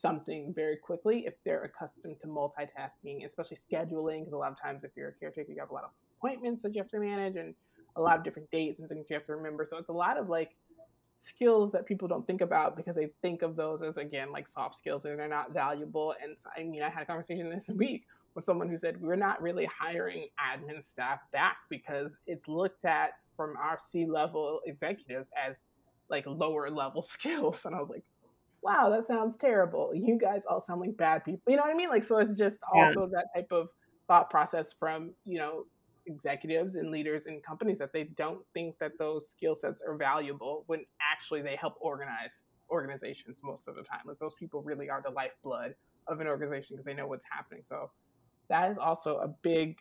[0.00, 4.84] something very quickly if they're accustomed to multitasking especially scheduling because a lot of times
[4.84, 7.36] if you're a caretaker you have a lot of appointments that you have to manage
[7.36, 7.54] and
[7.98, 9.64] a lot of different dates and things you have to remember.
[9.64, 10.56] So it's a lot of like
[11.16, 14.76] skills that people don't think about because they think of those as again like soft
[14.76, 16.14] skills and they're not valuable.
[16.22, 19.16] And so, i mean i had a conversation this week with someone who said we're
[19.16, 25.28] not really hiring admin staff back because it's looked at from our c level executives
[25.36, 25.56] as
[26.08, 27.64] like lower level skills.
[27.64, 28.04] And i was like
[28.62, 31.74] wow that sounds terrible you guys all sound like bad people you know what i
[31.74, 32.84] mean like so it's just Yeah.
[32.84, 33.68] also that type of
[34.08, 35.64] thought process from you know
[36.06, 40.64] executives and leaders in companies that they don't think that those skill sets are valuable
[40.66, 42.32] when actually they help organize
[42.70, 44.00] organizations most of the time.
[44.06, 45.74] Like those people really are the lifeblood
[46.06, 47.62] of an organization because they know what's happening.
[47.62, 47.90] So
[48.48, 49.76] that is also a big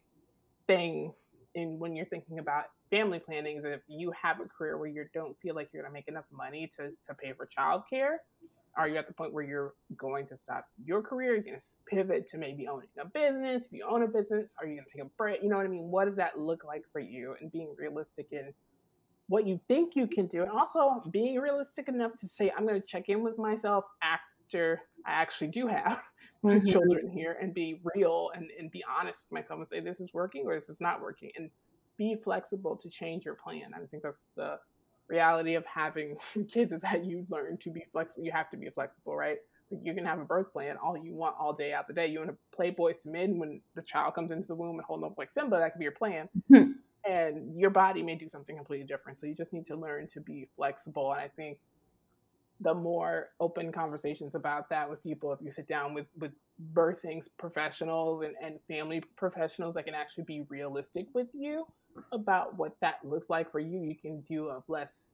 [0.67, 1.13] thing
[1.57, 5.05] in when you're thinking about family planning is if you have a career where you
[5.13, 8.17] don't feel like you're going to make enough money to, to pay for childcare,
[8.77, 11.33] are you at the point where you're going to stop your career?
[11.33, 13.65] You're going to pivot to maybe owning a business.
[13.65, 15.41] If you own a business, are you going to take a break?
[15.41, 15.89] You know what I mean?
[15.89, 17.35] What does that look like for you?
[17.41, 18.53] And being realistic in
[19.27, 22.79] what you think you can do, and also being realistic enough to say, I'm going
[22.79, 26.01] to check in with myself after I actually do have
[26.43, 26.67] mm-hmm.
[26.67, 30.13] children here and be real and, and be honest with myself and say, this is
[30.13, 31.31] working or this is not working.
[31.35, 31.49] And
[31.97, 33.71] be flexible to change your plan.
[33.73, 34.59] I think that's the
[35.07, 36.17] reality of having
[36.51, 38.23] kids is that you learn to be flexible.
[38.23, 39.37] You have to be flexible, right?
[39.69, 42.07] You can have a birth plan all you want all day out the day.
[42.07, 44.85] You want to play Boyz II Men when the child comes into the womb and
[44.85, 45.57] hold up like Simba.
[45.57, 46.29] That could be your plan.
[46.51, 46.71] Mm-hmm.
[47.09, 49.19] And your body may do something completely different.
[49.19, 51.11] So you just need to learn to be flexible.
[51.11, 51.57] And I think
[52.61, 56.31] the more open conversations about that with people, if you sit down with with
[56.73, 61.65] birthing professionals and, and family professionals that can actually be realistic with you
[62.11, 65.09] about what that looks like for you, you can do of less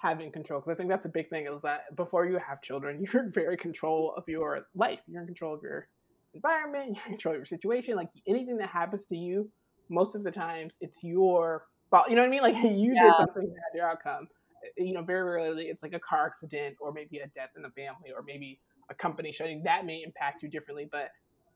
[0.00, 0.60] having control.
[0.60, 3.32] Because I think that's a big thing is that before you have children, you're in
[3.32, 5.00] very control of your life.
[5.06, 5.86] You're in control of your
[6.34, 7.96] environment, you're in control of your situation.
[7.96, 9.50] Like anything that happens to you,
[9.88, 12.08] most of the times it's your fault.
[12.08, 12.42] You know what I mean?
[12.42, 13.08] Like you yeah.
[13.08, 14.28] did something that had your outcome.
[14.64, 17.62] Eh, you know, very rarely it's like a car accident or maybe a death in
[17.62, 20.88] the family or maybe a company shutting, that may impact you differently.
[20.90, 21.10] But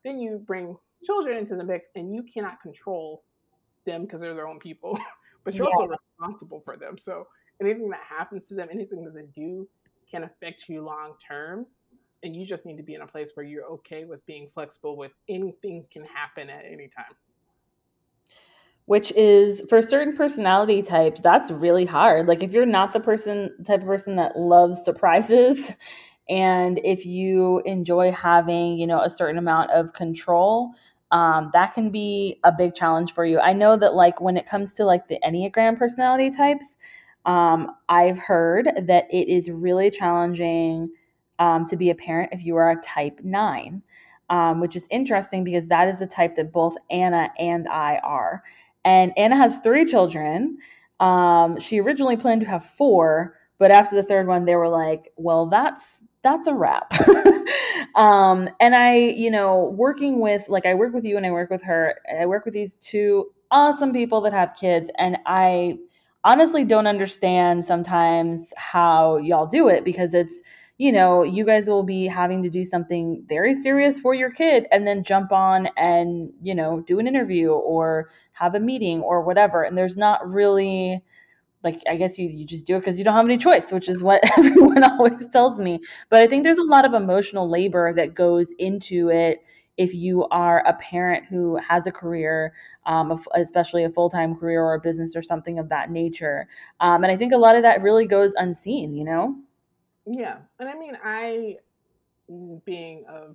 [0.04, 3.24] then you bring children into the mix and you cannot control
[3.84, 4.98] them because they're their own people,
[5.44, 5.76] but you're yeah.
[5.76, 6.96] also responsible for them.
[6.96, 7.26] So
[7.60, 9.68] anything that happens to them, anything that they do
[10.10, 11.66] can affect you long term.
[12.22, 14.96] And you just need to be in a place where you're okay with being flexible
[14.96, 17.14] with anything can happen at any time.
[18.86, 22.26] Which is for certain personality types, that's really hard.
[22.26, 25.72] Like if you're not the person type of person that loves surprises
[26.28, 30.70] and if you enjoy having you know a certain amount of control
[31.10, 34.46] um, that can be a big challenge for you i know that like when it
[34.46, 36.78] comes to like the enneagram personality types
[37.26, 40.90] um, i've heard that it is really challenging
[41.38, 43.82] um, to be a parent if you are a type 9
[44.30, 48.42] um, which is interesting because that is the type that both anna and i are
[48.84, 50.56] and anna has three children
[51.00, 55.12] um, she originally planned to have four but after the third one they were like
[55.16, 56.92] well that's that's a wrap.
[57.94, 61.50] um, and I, you know, working with, like, I work with you and I work
[61.50, 61.94] with her.
[62.20, 64.90] I work with these two awesome people that have kids.
[64.98, 65.78] And I
[66.24, 70.40] honestly don't understand sometimes how y'all do it because it's,
[70.76, 74.66] you know, you guys will be having to do something very serious for your kid
[74.72, 79.22] and then jump on and, you know, do an interview or have a meeting or
[79.22, 79.62] whatever.
[79.62, 81.00] And there's not really,
[81.62, 83.88] like I guess you you just do it because you don't have any choice, which
[83.88, 85.80] is what everyone always tells me.
[86.10, 89.44] But I think there's a lot of emotional labor that goes into it
[89.76, 92.52] if you are a parent who has a career,
[92.87, 96.48] um, especially a full time career or a business or something of that nature.
[96.80, 99.37] Um, and I think a lot of that really goes unseen, you know?
[100.06, 100.38] Yeah.
[100.58, 101.56] And I mean, I,
[102.64, 103.34] being uh,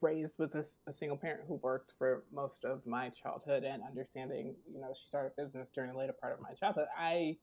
[0.00, 4.54] raised with a, a, single parent who worked for most of my childhood and understanding,
[4.72, 7.36] you know, she started business during the later part of my childhood, I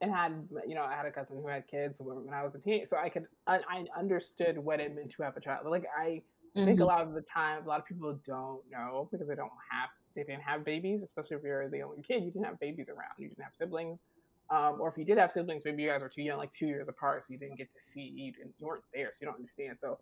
[0.00, 2.58] and had you know I had a cousin who had kids when I was a
[2.58, 5.66] teenager, so I could I, I understood what it meant to have a child.
[5.66, 6.06] Like I
[6.56, 6.64] mm-hmm.
[6.64, 6.88] think a mm-hmm.
[6.88, 10.22] lot of the time, a lot of people don't know because they don't have they
[10.22, 12.24] didn't have babies, especially if you're the only kid.
[12.24, 13.14] You didn't have babies around.
[13.18, 13.98] You didn't have siblings,
[14.50, 16.66] um, or if you did have siblings, maybe you guys were too young, like two
[16.66, 18.12] years apart, so you didn't get to see.
[18.14, 19.78] You, didn't, you weren't there, so you don't understand.
[19.80, 19.98] So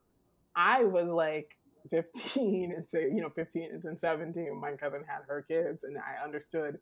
[0.54, 1.56] I was like
[1.90, 5.96] 15 and say you know 15 and then 17 my cousin had her kids and
[5.98, 6.78] i understood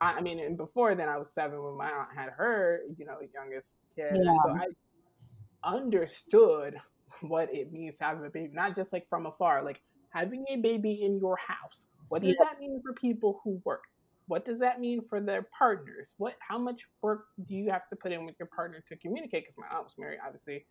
[0.00, 3.06] I, I mean, and before then, I was seven when my aunt had her, you
[3.06, 4.12] know, youngest kid.
[4.14, 4.34] Yeah.
[4.44, 6.76] So I understood
[7.22, 10.56] what it means to have a baby, not just like from afar, like having a
[10.56, 11.86] baby in your house.
[12.08, 12.44] What does yeah.
[12.44, 13.84] that mean for people who work?
[14.28, 16.14] What does that mean for their partners?
[16.18, 19.44] What, how much work do you have to put in with your partner to communicate?
[19.44, 20.66] Because my aunt was married, obviously.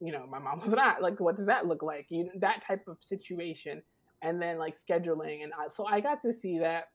[0.00, 1.02] You know, my mom was not.
[1.02, 2.06] Like, what does that look like?
[2.10, 3.82] You know, that type of situation,
[4.22, 6.88] and then like scheduling, and I, so I got to see that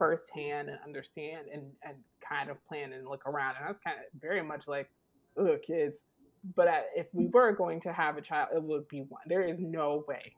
[0.00, 1.94] firsthand and understand and, and
[2.26, 3.56] kind of plan and look around.
[3.56, 4.88] And I was kind of very much like,
[5.36, 6.02] oh, kids.
[6.56, 9.20] But I, if we were going to have a child, it would be one.
[9.26, 10.34] There is no way.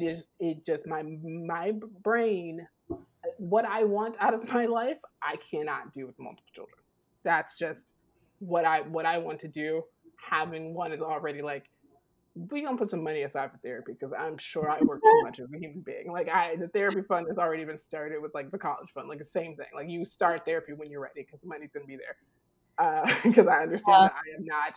[0.00, 2.66] Just it just my my brain,
[3.38, 6.76] what I want out of my life, I cannot do with multiple children.
[7.22, 7.92] That's just
[8.38, 9.82] what I what I want to do.
[10.16, 11.64] Having one is already like
[12.34, 15.40] we gonna put some money aside for therapy because I'm sure I work too much
[15.40, 16.12] as a human being.
[16.12, 19.18] Like I, the therapy fund has already been started with like the college fund, like
[19.18, 19.66] the same thing.
[19.74, 23.22] Like you start therapy when you're ready because the money's gonna be there.
[23.24, 24.08] Because uh, I understand yeah.
[24.08, 24.74] that I am not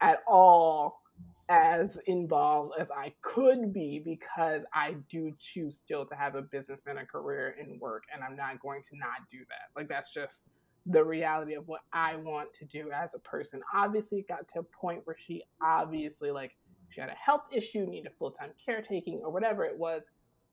[0.00, 1.01] at all
[1.48, 6.80] as involved as I could be because I do choose still to have a business
[6.86, 9.78] and a career and work, and I'm not going to not do that.
[9.78, 10.54] Like that's just
[10.86, 13.60] the reality of what I want to do as a person.
[13.74, 16.52] Obviously, it got to a point where she obviously like
[16.90, 20.10] she had a health issue, needed full time caretaking or whatever it was.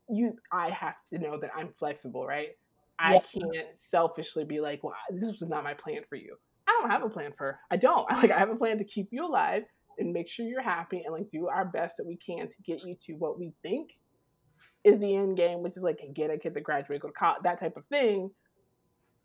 [0.09, 2.57] You, I have to know that I'm flexible, right?
[2.97, 3.19] I yeah.
[3.33, 6.35] can't selfishly be like, well, this was not my plan for you.
[6.67, 7.59] I don't have a plan for her.
[7.71, 8.09] I don't.
[8.11, 9.63] Like I have a plan to keep you alive
[9.99, 12.83] and make sure you're happy and like do our best that we can to get
[12.83, 13.91] you to what we think
[14.83, 17.41] is the end game, which is like get a kid to graduate, go to college,
[17.43, 18.29] that type of thing.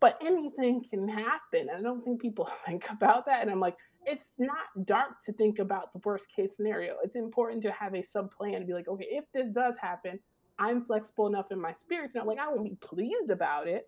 [0.01, 1.67] But anything can happen.
[1.75, 3.41] I don't think people think about that.
[3.41, 6.95] And I'm like, it's not dark to think about the worst case scenario.
[7.03, 10.19] It's important to have a sub plan to be like, okay, if this does happen,
[10.59, 12.11] I'm flexible enough in my spirit.
[12.13, 13.85] You know, like I won't be pleased about it,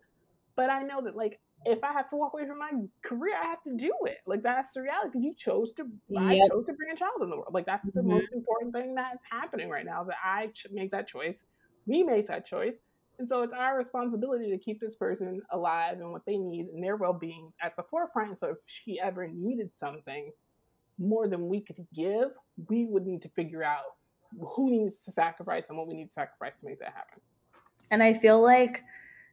[0.56, 2.70] but I know that like if I have to walk away from my
[3.02, 4.18] career, I have to do it.
[4.26, 5.84] Like that's the reality because you chose to.
[6.08, 6.22] Yep.
[6.22, 7.52] I chose to bring a child in the world.
[7.52, 8.10] Like that's the mm-hmm.
[8.10, 10.04] most important thing that's happening right now.
[10.04, 11.36] That I should make that choice.
[11.86, 12.80] We make that choice,
[13.18, 16.82] and so it's our responsibility to keep this person alive and what they need and
[16.82, 18.38] their well being at the forefront.
[18.38, 20.30] So if she ever needed something
[20.98, 22.30] more than we could give,
[22.68, 23.96] we would need to figure out
[24.40, 27.20] who needs to sacrifice and what we need to sacrifice to make that happen.
[27.90, 28.84] And I feel like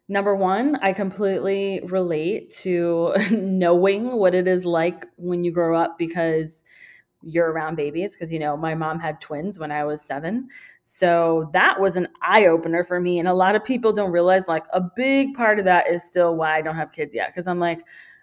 [0.08, 5.98] number one, I completely relate to knowing what it is like when you grow up
[5.98, 6.64] because
[7.24, 8.14] you're around babies.
[8.14, 10.48] Because, you know, my mom had twins when I was seven.
[10.84, 13.18] So that was an eye opener for me.
[13.18, 16.36] And a lot of people don't realize, like, a big part of that is still
[16.36, 17.30] why I don't have kids yet.
[17.30, 17.80] Because I'm like,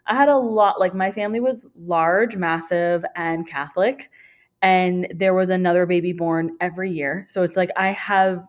[0.06, 4.10] I had a lot, like, my family was large, massive, and Catholic.
[4.62, 7.26] And there was another baby born every year.
[7.28, 8.46] So it's like I have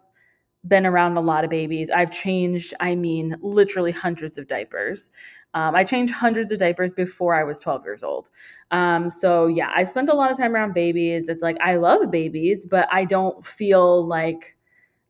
[0.68, 1.90] been around a lot of babies.
[1.90, 5.12] I've changed, I mean, literally hundreds of diapers.
[5.54, 8.30] Um, I changed hundreds of diapers before I was 12 years old.
[8.72, 11.28] Um, so, yeah, I spent a lot of time around babies.
[11.28, 14.56] It's like I love babies, but I don't feel like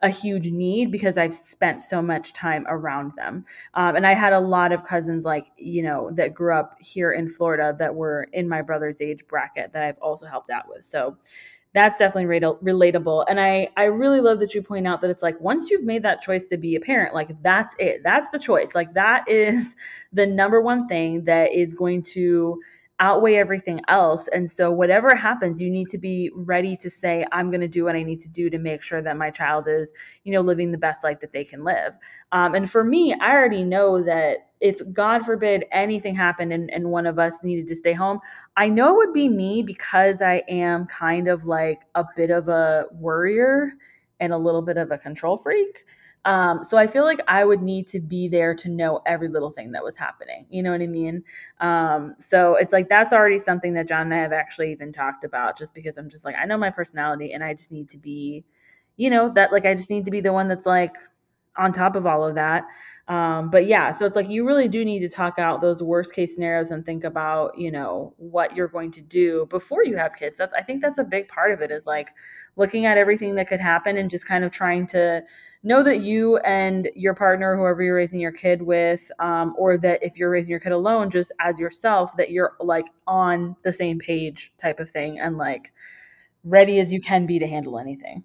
[0.02, 3.46] a huge need because I've spent so much time around them.
[3.74, 7.14] Um, and I had a lot of cousins, like, you know, that grew up here
[7.14, 10.84] in Florida that were in my brother's age bracket that I've also helped out with.
[10.84, 11.16] So,
[11.74, 13.26] that's definitely relatable.
[13.28, 16.04] And i i really love that you point out that it's like once you've made
[16.04, 18.02] that choice to be a parent like that's it.
[18.04, 18.76] That's the choice.
[18.76, 19.76] Like that is
[20.14, 22.62] the number one thing that is going to
[23.00, 24.28] outweigh everything else.
[24.30, 27.84] And so, whatever happens, you need to be ready to say, I'm going to do
[27.84, 29.92] what I need to do to make sure that my child is,
[30.24, 31.94] you know, living the best life that they can live.
[32.32, 36.92] Um, and for me, I already know that if God forbid anything happened and, and
[36.92, 38.20] one of us needed to stay home,
[38.56, 42.48] I know it would be me because I am kind of like a bit of
[42.48, 43.74] a worrier
[44.20, 45.84] and a little bit of a control freak.
[46.26, 49.52] Um, so I feel like I would need to be there to know every little
[49.52, 50.46] thing that was happening.
[50.50, 51.24] You know what I mean?
[51.60, 55.24] Um, so it's like that's already something that John and I have actually even talked
[55.24, 57.98] about just because I'm just like, I know my personality and I just need to
[57.98, 58.46] be,
[58.96, 60.96] you know, that like I just need to be the one that's like
[61.58, 62.64] on top of all of that.
[63.10, 66.16] Um, but yeah, so it's like you really do need to talk out those worst
[66.16, 70.16] case scenarios and think about, you know, what you're going to do before you have
[70.16, 70.38] kids.
[70.38, 72.12] That's I think that's a big part of it is like
[72.56, 75.24] looking at everything that could happen and just kind of trying to
[75.64, 80.04] know that you and your partner, whoever you're raising your kid with, um, or that
[80.04, 83.98] if you're raising your kid alone, just as yourself, that you're like on the same
[83.98, 85.72] page type of thing and like
[86.44, 88.24] ready as you can be to handle anything.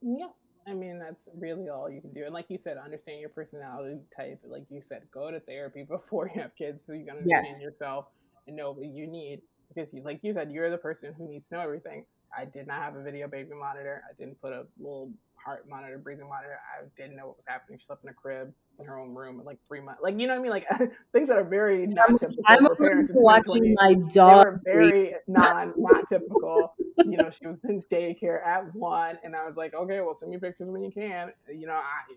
[0.00, 0.28] Yeah.
[0.66, 2.24] I mean, that's really all you can do.
[2.24, 4.40] And like you said, understand your personality type.
[4.46, 7.60] Like you said, go to therapy before you have kids so you can understand yes.
[7.60, 8.06] yourself
[8.46, 9.40] and know what you need.
[9.68, 12.04] Because, you, like you said, you're the person who needs to know everything.
[12.36, 14.02] I did not have a video baby monitor.
[14.08, 16.58] I didn't put a little heart monitor, breathing monitor.
[16.78, 17.78] I didn't know what was happening.
[17.78, 20.00] She slept in a crib in her own room at like three months.
[20.02, 20.50] Like you know what I mean?
[20.50, 20.68] Like
[21.12, 23.12] things that are very non typical I'm for parents.
[23.14, 24.60] Watching my dog.
[24.64, 26.74] They were very non not typical.
[26.98, 30.30] you know, she was in daycare at one, and I was like, okay, well, send
[30.30, 31.32] me pictures when you can.
[31.48, 32.14] You know, I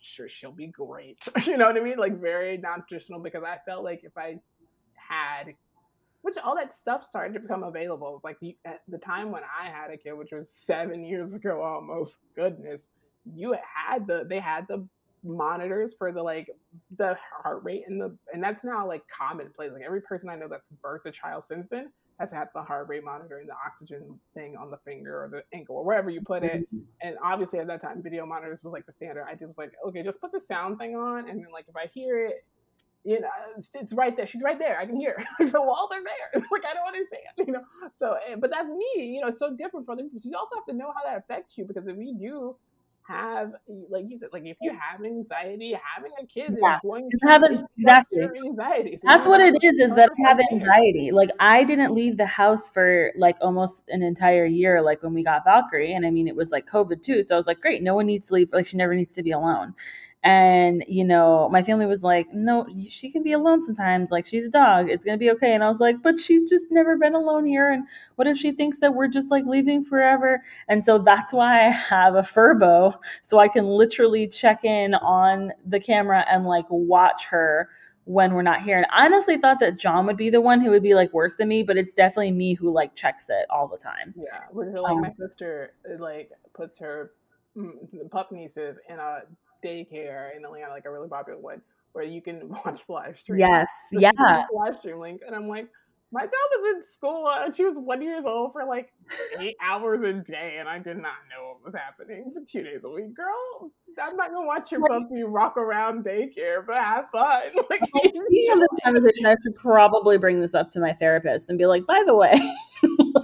[0.00, 1.18] sure she'll be great.
[1.46, 1.98] you know what I mean?
[1.98, 4.38] Like very non traditional because I felt like if I
[4.94, 5.54] had
[6.22, 8.14] which all that stuff started to become available.
[8.16, 11.32] It's like the, at the time when I had a kid, which was seven years
[11.34, 12.20] ago almost.
[12.34, 12.88] Goodness,
[13.34, 14.86] you had the they had the
[15.24, 16.50] monitors for the like
[16.96, 19.72] the heart rate and the and that's now like commonplace.
[19.72, 22.88] Like every person I know that's birthed a child since then has had the heart
[22.88, 26.20] rate monitor and the oxygen thing on the finger or the ankle or wherever you
[26.20, 26.62] put it.
[26.62, 26.78] Mm-hmm.
[27.00, 29.24] And obviously at that time, video monitors was like the standard.
[29.28, 31.86] I was like, okay, just put the sound thing on, and then like if I
[31.92, 32.44] hear it
[33.04, 34.26] you know, it's, it's, right there.
[34.26, 34.78] She's right there.
[34.78, 35.22] I can hear.
[35.38, 36.42] the walls are there.
[36.52, 37.62] like I don't understand, you know.
[37.98, 39.14] So, eh, but that's me.
[39.14, 40.20] You know, it's so different from other people.
[40.20, 42.56] So you also have to know how that affects you because if you do
[43.08, 43.52] have
[43.90, 46.76] like you said, like if you have anxiety, having a kid Yeah.
[46.76, 48.28] is going to have an- exactly.
[48.46, 48.96] anxiety.
[48.96, 49.78] So That's what it is.
[49.78, 51.10] is, that I have anxiety.
[51.10, 55.24] Like I didn't leave the house for like almost an entire year, like when we
[55.24, 55.94] got Valkyrie.
[55.94, 57.22] And I mean it was like COVID too.
[57.22, 58.52] So I was like, great, no one needs to leave.
[58.52, 59.74] Like she never needs to be alone.
[60.24, 64.10] And you know, my family was like, no, she can be alone sometimes.
[64.10, 64.88] Like she's a dog.
[64.88, 65.54] It's gonna be okay.
[65.54, 67.70] And I was like, but she's just never been alone here.
[67.72, 70.42] And what if she thinks that we're just like leaving forever?
[70.68, 75.52] And so that's why I have a Furbo so I can literally check in on
[75.66, 77.68] the camera and like watch her
[78.04, 78.76] when we're not here.
[78.78, 81.36] And I honestly thought that John would be the one who would be like worse
[81.36, 84.14] than me, but it's definitely me who like checks it all the time.
[84.14, 87.12] Yeah, we're like Um, my sister like puts her
[87.56, 89.22] mm, pup nieces in a
[89.64, 93.40] daycare in Atlanta, like a really popular one, where you can watch live stream.
[93.40, 94.44] Yes, So yeah.
[94.52, 95.68] live stream link, and I'm like,
[96.12, 98.92] my child was in school uh, and she was one years old for like
[99.40, 102.84] eight hours a day, and I did not know what was happening for two days
[102.84, 103.14] a week.
[103.14, 107.42] Girl, I'm not gonna watch your puppy rock around daycare, but have fun.
[107.70, 111.64] Like, of this conversation, I should probably bring this up to my therapist and be
[111.64, 112.32] like, by the way,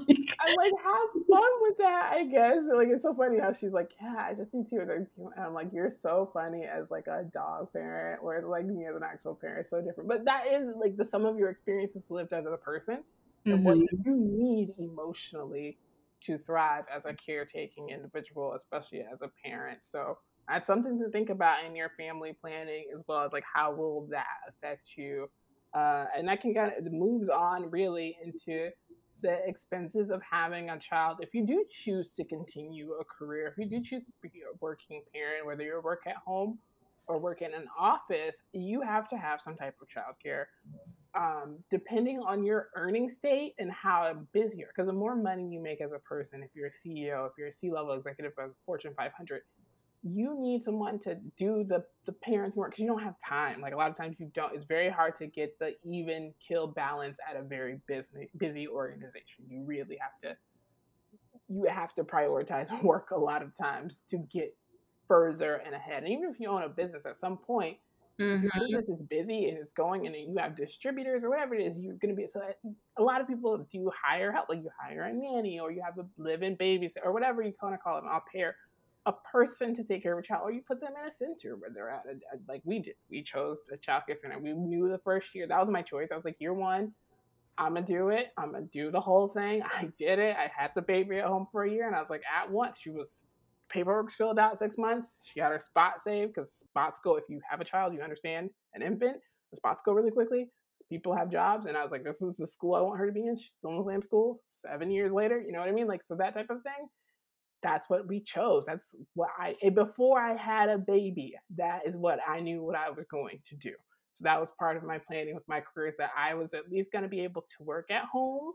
[0.56, 2.62] like, have fun with that, I guess.
[2.74, 4.80] Like, it's so funny how she's like, yeah, I just need to.
[4.80, 5.06] And
[5.38, 9.02] I'm like, you're so funny as like a dog parent, whereas like me as an
[9.02, 10.08] actual parent is so different.
[10.08, 13.02] But that is like the sum of your experiences lived as a person
[13.46, 13.86] and what mhm.
[14.04, 15.78] you need emotionally
[16.20, 19.78] to thrive as a caretaking individual, especially as a parent.
[19.84, 20.18] So
[20.48, 24.06] that's something to think about in your family planning, as well as like how will
[24.10, 25.30] that affect you.
[25.74, 28.70] Uh, and that can kind of it moves on really into
[29.22, 31.18] the expenses of having a child.
[31.20, 34.56] If you do choose to continue a career, if you do choose to be a
[34.60, 36.58] working parent, whether you work at home
[37.06, 40.44] or work in an office, you have to have some type of childcare
[41.14, 44.04] um, depending on your earning state and how
[44.54, 44.68] you're.
[44.74, 47.48] Because the more money you make as a person, if you're a CEO, if you're
[47.48, 49.42] a C-level executive of Fortune 500,
[50.02, 53.60] you need someone to do the the parents work because you don't have time.
[53.60, 54.54] Like a lot of times you don't.
[54.54, 59.46] It's very hard to get the even kill balance at a very busy busy organization.
[59.48, 60.38] You really have to
[61.48, 64.56] you have to prioritize work a lot of times to get
[65.06, 66.02] further and ahead.
[66.04, 67.78] And even if you own a business at some point,
[68.18, 68.42] Mhm.
[68.42, 71.78] your business is busy and it's going and you have distributors or whatever it is,
[71.78, 72.26] you're going to be.
[72.26, 72.40] So
[72.98, 75.98] a lot of people do hire help, like you hire a nanny or you have
[75.98, 78.56] a live-in babysitter or whatever you kind of call it, an au pair,
[79.08, 81.56] a person to take care of a child, or you put them in a center
[81.56, 82.04] where they're at.
[82.46, 84.38] Like we did, we chose a child care center.
[84.38, 86.12] We knew the first year that was my choice.
[86.12, 86.92] I was like, year one,
[87.56, 88.28] I'm gonna do it.
[88.36, 89.62] I'm gonna do the whole thing.
[89.64, 90.36] I did it.
[90.36, 92.76] I had the baby at home for a year, and I was like, at once,
[92.80, 93.24] she was
[93.70, 95.20] paperwork's filled out six months.
[95.24, 98.50] She had her spot saved because spots go if you have a child, you understand
[98.74, 99.16] an infant.
[99.50, 100.48] The spots go really quickly.
[100.90, 103.12] People have jobs, and I was like, this is the school I want her to
[103.12, 103.36] be in.
[103.36, 104.42] She's still in same school.
[104.48, 105.86] Seven years later, you know what I mean?
[105.86, 106.88] Like so that type of thing.
[107.62, 108.64] That's what we chose.
[108.66, 111.34] That's what I and before I had a baby.
[111.56, 113.72] That is what I knew what I was going to do.
[114.12, 116.70] So that was part of my planning with my career is that I was at
[116.70, 118.52] least going to be able to work at home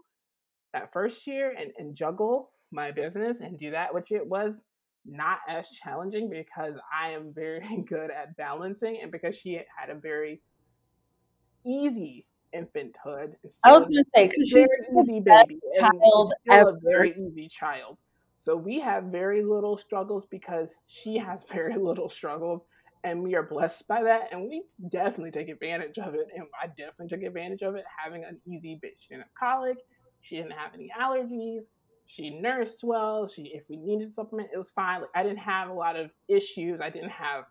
[0.74, 4.64] that first year and, and juggle my business and do that, which it was
[5.06, 9.95] not as challenging because I am very good at balancing and because she had a
[9.95, 10.41] very
[11.66, 12.26] easy
[12.56, 13.34] infanthood.
[13.64, 14.68] I was gonna say because she's very
[15.01, 16.70] easy baby and child ever.
[16.70, 17.97] a very easy child.
[18.44, 22.64] So we have very little struggles because she has very little struggles
[23.06, 26.68] and we are blessed by that and we definitely take advantage of it and I
[26.68, 29.00] definitely took advantage of it having an easy bitch.
[29.00, 29.78] She didn't have colic,
[30.20, 31.62] she didn't have any allergies,
[32.06, 35.00] she nursed well, she if we needed supplement, it was fine.
[35.00, 36.82] Like I didn't have a lot of issues.
[36.82, 37.46] I didn't have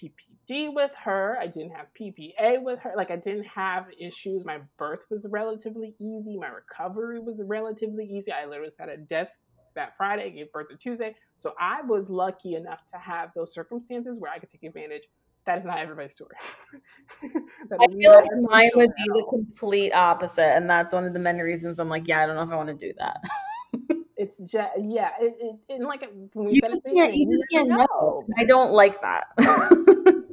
[0.00, 1.36] PPD with her.
[1.40, 2.92] I didn't have PPA with her.
[2.96, 4.44] Like I didn't have issues.
[4.44, 6.38] My birth was relatively easy.
[6.38, 8.30] My recovery was relatively easy.
[8.30, 9.32] I literally sat at a desk
[9.78, 11.14] that Friday, gave birth on Tuesday.
[11.38, 15.04] So I was lucky enough to have those circumstances where I could take advantage.
[15.46, 16.34] That is not everybody's story.
[17.22, 21.40] I feel like mine would be the complete opposite, and that's one of the many
[21.40, 23.16] reasons I'm like, yeah, I don't know if I want to do that.
[24.20, 25.10] It's just yeah.
[25.20, 28.24] It, it, and like when we You said it, you just can't know.
[28.36, 29.26] I don't like that.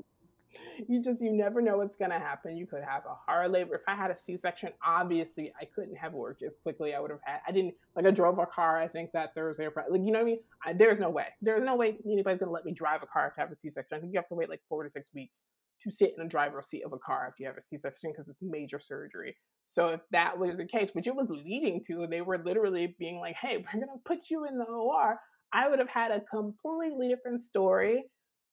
[0.87, 2.57] you just you never know what's gonna happen.
[2.57, 3.75] You could have a hard labor.
[3.75, 6.93] If I had a C-section, obviously I couldn't have worked as quickly.
[6.93, 7.39] I would have had.
[7.47, 8.79] I didn't like I drove a car.
[8.79, 9.89] I think that Thursday or Friday.
[9.91, 10.39] Like you know what I mean?
[10.65, 11.27] I, there's no way.
[11.41, 13.97] There's no way anybody's gonna let me drive a car to have a C-section.
[13.97, 15.39] I think you have to wait like four to six weeks
[15.81, 18.27] to sit in a driver's seat of a car after you have a C-section because
[18.27, 19.35] it's major surgery.
[19.65, 23.19] So if that was the case, which it was leading to, they were literally being
[23.19, 25.19] like, "Hey, we're gonna put you in the OR."
[25.53, 28.03] I would have had a completely different story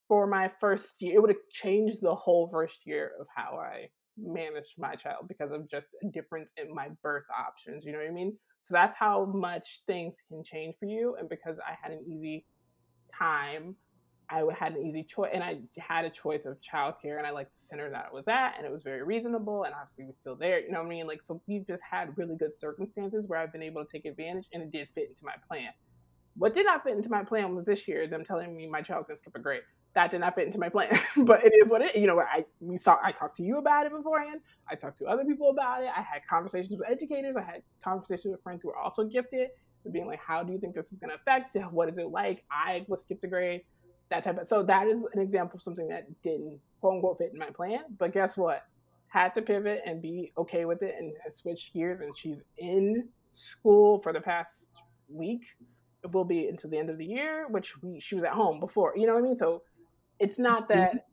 [0.09, 1.17] for my first year.
[1.17, 3.89] It would have changed the whole first year of how I
[4.19, 7.85] managed my child because of just a difference in my birth options.
[7.85, 8.37] You know what I mean?
[8.61, 11.17] So that's how much things can change for you.
[11.19, 12.45] And because I had an easy
[13.11, 13.75] time,
[14.31, 17.53] I had an easy choice, and I had a choice of childcare, and I liked
[17.55, 20.37] the center that it was at, and it was very reasonable, and obviously we're still
[20.37, 20.61] there.
[20.61, 21.07] You know what I mean?
[21.07, 24.49] Like, so we've just had really good circumstances where I've been able to take advantage,
[24.55, 25.71] and it did fit into my plan.
[26.35, 29.09] What did not fit into my plan was this year them telling me my child's
[29.09, 29.63] gonna skip a grade.
[29.95, 31.95] That did not fit into my plan, but it is what it.
[31.97, 32.97] You know, I we saw.
[33.03, 34.41] I talked to you about it beforehand.
[34.71, 35.91] I talked to other people about it.
[35.95, 37.37] I had conversations with educators.
[37.37, 39.49] I had conversations with friends who are also gifted,
[39.93, 41.57] being like, "How do you think this is gonna affect?
[41.71, 42.43] What is it like?
[42.51, 43.63] I was skipped a grade."
[44.09, 44.49] That type of.
[44.49, 47.81] So that is an example of something that didn't quote unquote fit in my plan.
[47.99, 48.65] But guess what?
[49.09, 52.01] Had to pivot and be okay with it and switch gears.
[52.01, 54.69] And she's in school for the past
[55.09, 55.43] week
[56.05, 58.59] it will be until the end of the year, which we, she was at home
[58.61, 58.93] before.
[58.97, 59.37] You know what I mean?
[59.37, 59.63] So
[60.23, 60.79] it's not mm-hmm.
[60.79, 61.07] that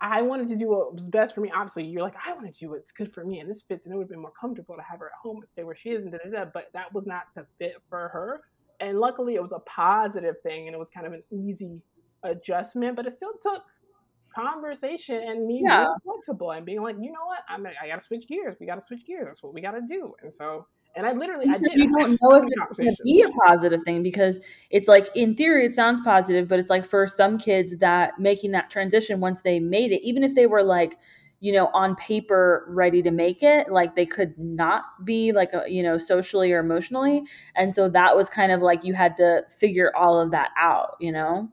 [0.00, 1.52] I wanted to do what was best for me.
[1.54, 3.94] Obviously, you're like, I want to do what's good for me, and this fits, and
[3.94, 5.90] it would have been more comfortable to have her at home and stay where she
[5.90, 6.50] is, and da da da.
[6.52, 8.40] But that was not the fit for her.
[8.80, 11.80] And luckily, it was a positive thing, and it was kind of an easy
[12.22, 12.96] adjustment.
[12.96, 13.62] But it still took
[14.34, 15.84] conversation and me yeah.
[15.84, 18.56] being flexible and being like, you know what, I'm I got to switch gears.
[18.60, 19.24] We got to switch gears.
[19.26, 20.14] That's what we got to do.
[20.22, 21.76] And so and I literally, because I did.
[21.76, 24.40] You don't know if it's going to be a positive thing because
[24.70, 28.52] it's like, in theory, it sounds positive, but it's like for some kids that making
[28.52, 30.98] that transition once they made it, even if they were like,
[31.40, 35.64] you know, on paper ready to make it, like they could not be like, a,
[35.68, 37.24] you know, socially or emotionally.
[37.54, 40.96] And so that was kind of like you had to figure all of that out,
[40.98, 41.52] you know?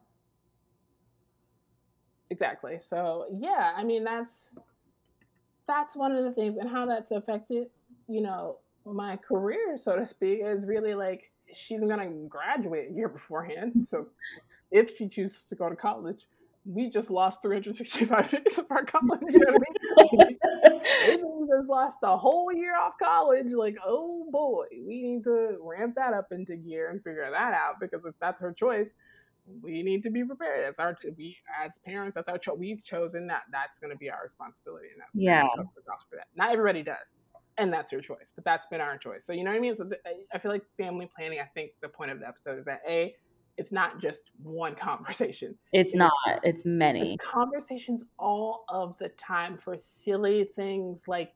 [2.31, 2.79] Exactly.
[2.79, 4.51] So, yeah, I mean, that's
[5.67, 7.67] that's one of the things and how that's affected,
[8.07, 13.09] you know, my career, so to speak, is really like she's gonna graduate a year
[13.09, 13.73] beforehand.
[13.87, 14.07] So
[14.71, 16.25] if she chooses to go to college,
[16.65, 19.21] we just lost 365 days of our college.
[19.29, 20.37] You know what I mean?
[21.41, 23.51] we just lost a whole year off college.
[23.51, 27.75] Like, oh boy, we need to ramp that up into gear and figure that out
[27.79, 28.89] because if that's her choice,
[29.61, 30.65] we need to be prepared.
[30.65, 34.09] As our we as parents, that's our cho- we've chosen that that's going to be
[34.09, 35.43] our responsibility, and that's yeah.
[35.55, 36.27] For that.
[36.35, 38.31] Not everybody does and that's your choice.
[38.35, 39.25] But that's been our choice.
[39.25, 39.75] So you know what I mean.
[39.75, 39.89] So
[40.33, 41.39] I feel like family planning.
[41.39, 43.15] I think the point of the episode is that a,
[43.57, 45.55] it's not just one conversation.
[45.71, 46.13] It's, it's not.
[46.43, 51.33] It's many it's conversations all of the time for silly things like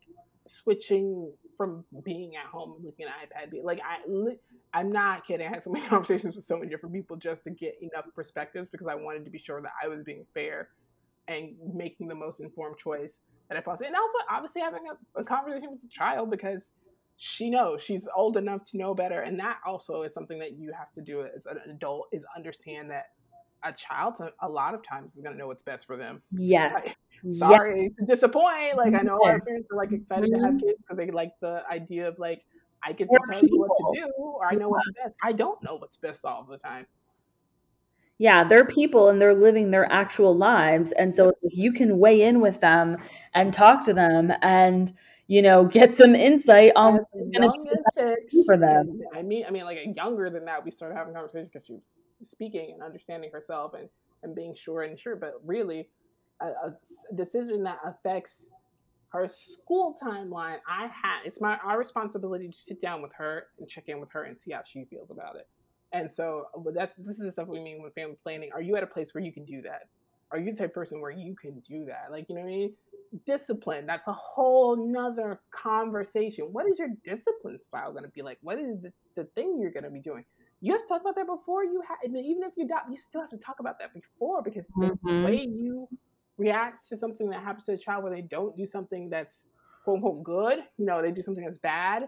[0.47, 3.63] switching from being at home and looking at iPad.
[3.63, 3.97] Like I,
[4.73, 5.47] I'm not kidding.
[5.47, 8.69] I had so many conversations with so many different people just to get enough perspectives
[8.71, 10.69] because I wanted to be sure that I was being fair
[11.27, 13.17] and making the most informed choice
[13.49, 13.87] that I possibly.
[13.87, 16.69] And also, obviously, having a, a conversation with the child because
[17.17, 20.71] she knows she's old enough to know better, and that also is something that you
[20.77, 23.07] have to do as an adult is understand that
[23.63, 26.21] a child a lot of times is going to know what's best for them.
[26.31, 26.93] Yes.
[27.37, 27.91] sorry yes.
[27.99, 28.77] to disappoint.
[28.77, 29.31] Like I know yes.
[29.33, 30.39] our parents are like excited mm-hmm.
[30.39, 30.67] to have mm-hmm.
[30.67, 32.43] kids because they like the idea of like
[32.83, 33.57] I get to tell people.
[33.57, 35.15] you what to do, or I know what's best.
[35.23, 36.85] I don't know what's best all the time
[38.19, 40.91] yeah, they're people and they're living their actual lives.
[40.93, 42.97] And so if you can weigh in with them
[43.33, 44.91] and talk to them and,
[45.27, 49.01] you know, get some insight on what's going to be for them.
[49.13, 51.97] I mean, I mean, like younger than that, we started having conversations because she was
[52.23, 53.89] speaking and understanding herself and,
[54.23, 55.17] and being sure and sure.
[55.17, 55.89] But really,
[56.41, 56.77] a, a
[57.15, 58.49] decision that affects
[59.09, 63.67] her school timeline, I had it's my our responsibility to sit down with her and
[63.67, 65.47] check in with her and see how she feels about it.
[65.93, 68.49] And so uh, that's this is the stuff we mean with family planning.
[68.53, 69.89] Are you at a place where you can do that?
[70.31, 72.11] Are you the type person where you can do that?
[72.11, 72.73] Like, you know what I mean?
[73.25, 76.49] Discipline, that's a whole nother conversation.
[76.51, 78.37] What is your discipline style gonna be like?
[78.41, 80.25] What is the, the thing you're gonna be doing?
[80.59, 83.21] You have to talk about that before you have even if you adopt, you still
[83.21, 85.21] have to talk about that before because mm-hmm.
[85.21, 85.87] the way you
[86.37, 89.43] react to something that happens to a child where they don't do something that's
[89.83, 92.07] quote unquote good, you know, they do something that's bad,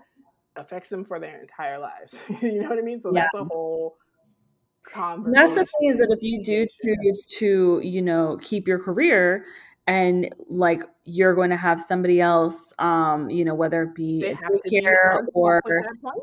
[0.55, 2.15] affects them for their entire lives.
[2.41, 3.01] you know what I mean?
[3.01, 3.22] So yeah.
[3.22, 3.97] that's a whole
[4.93, 5.33] conversation.
[5.33, 9.45] That's the thing is that if you do choose to, you know, keep your career
[9.87, 14.35] and like you're going to have somebody else, um, you know, whether it be
[14.69, 15.61] care or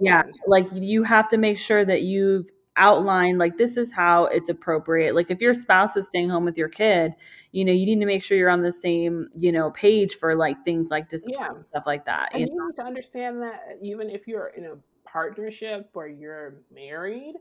[0.00, 4.48] yeah, like you have to make sure that you've outlined like this is how it's
[4.48, 7.14] appropriate like if your spouse is staying home with your kid
[7.52, 10.34] you know you need to make sure you're on the same you know page for
[10.36, 11.62] like things like discipline yeah.
[11.70, 14.74] stuff like that and you, you need to understand that even if you're in a
[15.08, 17.36] partnership or you're married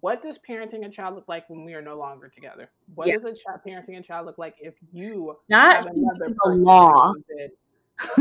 [0.00, 3.14] what does parenting a child look like when we are no longer together what yeah.
[3.14, 7.12] does a child parenting a child look like if you not the law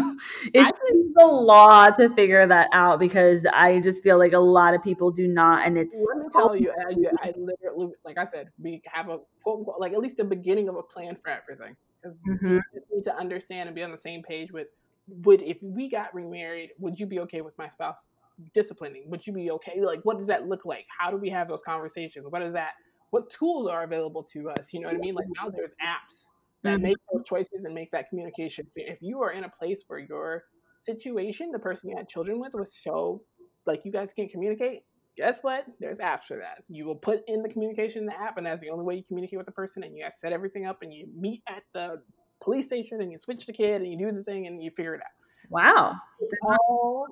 [0.54, 4.40] it should be the law to figure that out because I just feel like a
[4.40, 5.98] lot of people do not, and it's.
[6.16, 9.80] Let me tell you, I, I literally, like I said, we have a quote unquote,
[9.82, 11.76] like at least the beginning of a plan for everything.
[12.02, 12.58] Because mm-hmm.
[12.74, 14.68] we need to understand and be on the same page with.
[15.08, 18.08] Would if we got remarried, would you be okay with my spouse
[18.54, 19.04] disciplining?
[19.08, 19.82] Would you be okay?
[19.82, 20.86] Like, what does that look like?
[20.98, 22.26] How do we have those conversations?
[22.30, 22.72] What is that?
[23.16, 24.74] what tools are available to us.
[24.74, 25.16] You know what I mean?
[25.16, 26.26] Like now there's apps
[26.64, 26.84] that mm-hmm.
[26.84, 28.66] make those choices and make that communication.
[28.70, 30.44] So if you are in a place where your
[30.82, 33.22] situation, the person you had children with, was so
[33.66, 34.82] like you guys can't communicate,
[35.16, 35.66] guess what?
[35.80, 36.60] There's apps for that.
[36.68, 39.04] You will put in the communication in the app, and that's the only way you
[39.08, 39.84] communicate with the person.
[39.84, 42.02] And you guys set everything up, and you meet at the
[42.42, 44.94] police station, and you switch the kid, and you do the thing, and you figure
[44.94, 45.50] it out.
[45.50, 45.96] Wow.
[46.44, 47.08] All,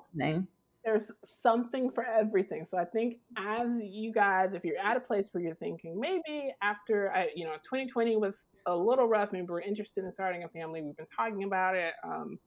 [0.84, 2.64] there's something for everything.
[2.64, 6.52] So I think as you guys, if you're at a place where you're thinking maybe
[6.62, 10.48] after I, you know, 2020 was a little rough, maybe we're interested in starting a
[10.48, 10.82] family.
[10.82, 11.94] We've been talking about it.
[12.04, 12.38] Um,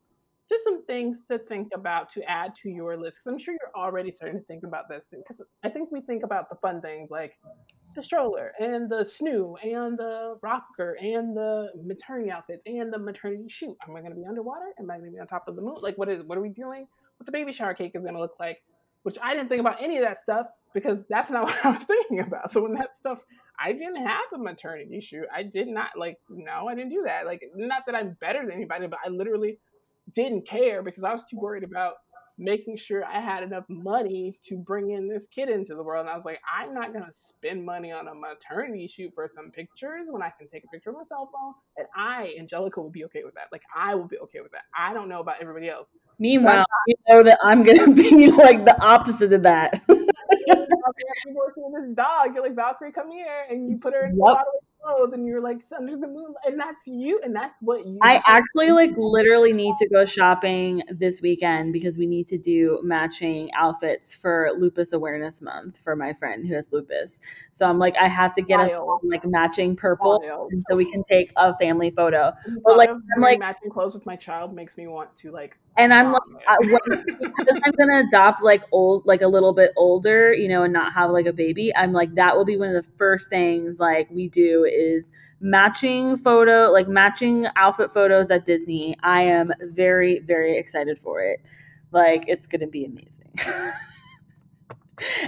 [0.50, 3.18] just some things to think about to add to your list.
[3.18, 5.12] Because I'm sure you're already starting to think about this.
[5.12, 7.34] Because I think we think about the fun things like
[7.98, 13.50] the stroller and the snoo and the rocker and the maternity outfits and the maternity
[13.50, 13.76] shoot.
[13.88, 14.68] Am I going to be underwater?
[14.80, 15.78] Am I going to be on top of the moon?
[15.82, 16.24] Like, what is?
[16.24, 16.88] What are we doing?
[17.18, 18.62] What the baby shower cake is going to look like?
[19.02, 20.46] Which I didn't think about any of that stuff
[20.76, 22.52] because that's not what I was thinking about.
[22.52, 23.18] So when that stuff,
[23.60, 25.26] I didn't have a maternity shoot.
[25.36, 26.18] I did not like.
[26.30, 27.26] No, I didn't do that.
[27.26, 29.58] Like, not that I'm better than anybody, but I literally
[30.14, 31.96] didn't care because I was too worried about
[32.38, 36.02] making sure I had enough money to bring in this kid into the world.
[36.02, 39.52] And I was like, I'm not gonna spend money on a maternity shoot for some
[39.52, 41.54] pictures when I can take a picture with my cell phone.
[41.78, 43.48] And I, Angelica, will be okay with that.
[43.52, 44.64] Like I will be okay with that.
[44.78, 45.92] I don't know about everybody else.
[46.20, 49.82] Meanwhile, you know that I'm gonna be like the opposite of that.
[49.88, 52.34] you're working with this dog.
[52.34, 54.20] You're like Valkyrie, come here, and you put her in yep.
[54.20, 57.86] lot of clothes, and you're like under the moon, and that's you, and that's what
[57.86, 58.00] you.
[58.02, 62.80] I actually like literally need to go shopping this weekend because we need to do
[62.84, 67.20] matching outfits for Lupus Awareness Month for my friend who has lupus.
[67.52, 70.24] So I'm like, I have to get a like matching purple,
[70.70, 72.34] so we can take a family photo.
[72.64, 75.94] But like, I'm like matching clothes with my child makes me want to like and
[75.94, 79.72] I'm oh, like, I, uh, because I'm gonna adopt like old, like a little bit
[79.78, 81.76] older, you know, and not have like a baby.
[81.76, 86.18] I'm like, that will be one of the first things like we do is matching
[86.18, 88.96] photo, like matching outfit photos at Disney.
[89.04, 91.42] I am very, very excited for it.
[91.92, 93.32] Like, it's gonna be amazing.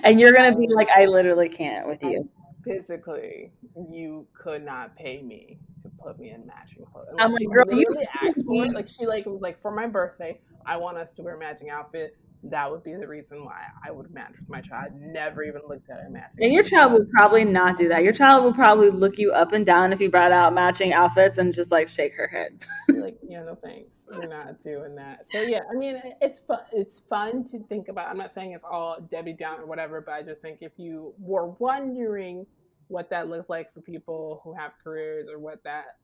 [0.04, 2.28] and you're gonna be like, I literally can't with you.
[2.66, 3.52] Physically,
[3.90, 5.60] you could not pay me
[5.90, 7.08] to put me in matching clothes.
[7.14, 7.86] Like, I'm like, girl, you
[8.24, 8.74] asked for it.
[8.74, 11.70] Like she like was like for my birthday, I want us to wear a matching
[11.70, 12.18] outfit.
[12.44, 14.94] That would be the reason why I would match with my child.
[14.96, 16.38] Never even looked at a matching.
[16.40, 18.02] And your child will probably not do that.
[18.02, 21.38] Your child will probably look you up and down if you brought out matching outfits
[21.38, 22.64] and just like shake her head.
[22.96, 23.92] like, yeah, no thanks.
[24.10, 25.26] You're not doing that.
[25.30, 26.60] So yeah, I mean, it's fun.
[26.72, 28.08] It's fun to think about.
[28.08, 31.14] I'm not saying it's all Debbie Down or whatever, but I just think if you
[31.20, 32.46] were wondering
[32.90, 35.98] what that looks like for people who have careers or what that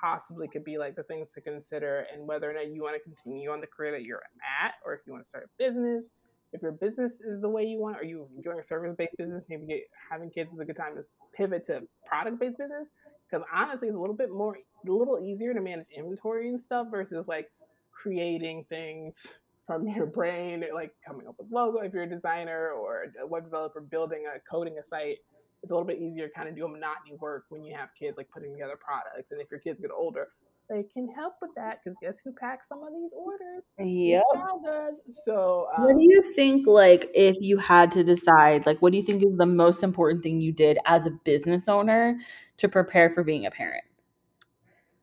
[0.00, 3.00] possibly could be like the things to consider and whether or not you want to
[3.00, 4.22] continue on the career that you're
[4.62, 6.12] at or if you want to start a business.
[6.52, 9.44] If your business is the way you want or you're doing a service-based business?
[9.48, 11.02] Maybe having kids is a good time to
[11.34, 12.90] pivot to product-based business.
[13.28, 14.56] Because honestly it's a little bit more
[14.86, 17.50] a little easier to manage inventory and stuff versus like
[17.90, 19.26] creating things
[19.66, 23.42] from your brain like coming up with logo if you're a designer or a web
[23.42, 25.18] developer building a coding a site
[25.62, 27.88] it's a little bit easier to kind of do a monotony work when you have
[27.98, 29.32] kids like putting together products.
[29.32, 30.28] And if your kids get older,
[30.68, 33.70] they can help with that because guess who packs some of these orders?
[33.78, 34.20] Yeah,
[34.64, 35.00] does.
[35.10, 36.66] So, um, what do you think?
[36.66, 40.22] Like, if you had to decide, like, what do you think is the most important
[40.22, 42.18] thing you did as a business owner
[42.56, 43.84] to prepare for being a parent?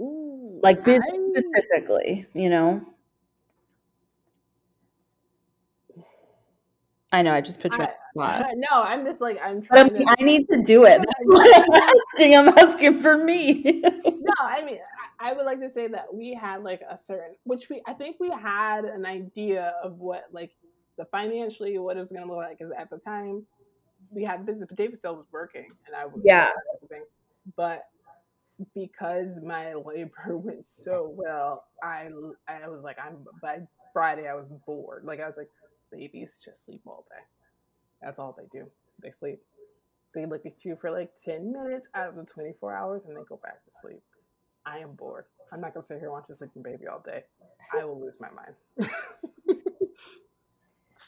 [0.01, 2.81] Ooh, like business I, specifically, you know.
[7.13, 7.31] I know.
[7.31, 7.85] I just put you.
[8.19, 9.87] I, no, I'm just like I'm trying.
[9.87, 10.97] But I, mean, to, I need to do it.
[11.05, 12.35] That's what I'm asking.
[12.35, 13.81] I'm asking for me.
[13.83, 14.79] no, I mean,
[15.19, 17.93] I, I would like to say that we had like a certain, which we I
[17.93, 20.51] think we had an idea of what like
[20.97, 22.57] the financially what it was going to look like.
[22.57, 23.45] Because at the time
[24.09, 26.49] we had business, but David still was working, and I was yeah.
[27.55, 27.83] But
[28.73, 32.09] because my labor went so well, I
[32.47, 33.59] I was like I'm by
[33.93, 35.03] Friday I was bored.
[35.05, 35.49] Like I was like
[35.93, 37.23] babies just sleep all day.
[38.01, 38.65] That's all they do.
[39.01, 39.41] They sleep.
[40.13, 43.21] They look at you for like 10 minutes out of the 24 hours and they
[43.27, 44.01] go back to sleep.
[44.65, 45.25] I am bored.
[45.51, 47.23] I'm not going to sit here and watch a sleeping baby all day.
[47.73, 48.89] I will lose my mind.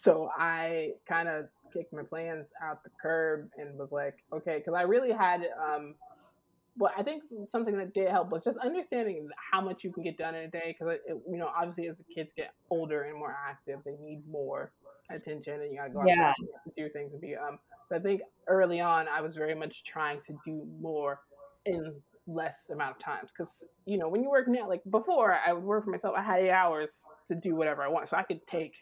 [0.04, 4.74] so I kind of kicked my plans out the curb and was like, okay, because
[4.74, 5.96] I really had, um,
[6.78, 10.18] well, I think something that did help was just understanding how much you can get
[10.18, 10.76] done in a day.
[10.78, 14.72] Because, you know, obviously as the kids get older and more active, they need more
[15.12, 16.34] attention and you gotta go out yeah.
[16.40, 19.84] and do things and be um so I think early on I was very much
[19.84, 21.20] trying to do more
[21.66, 21.94] in
[22.26, 25.64] less amount of times because you know when you work now like before I would
[25.64, 26.90] work for myself I had eight hours
[27.28, 28.74] to do whatever I want so I could take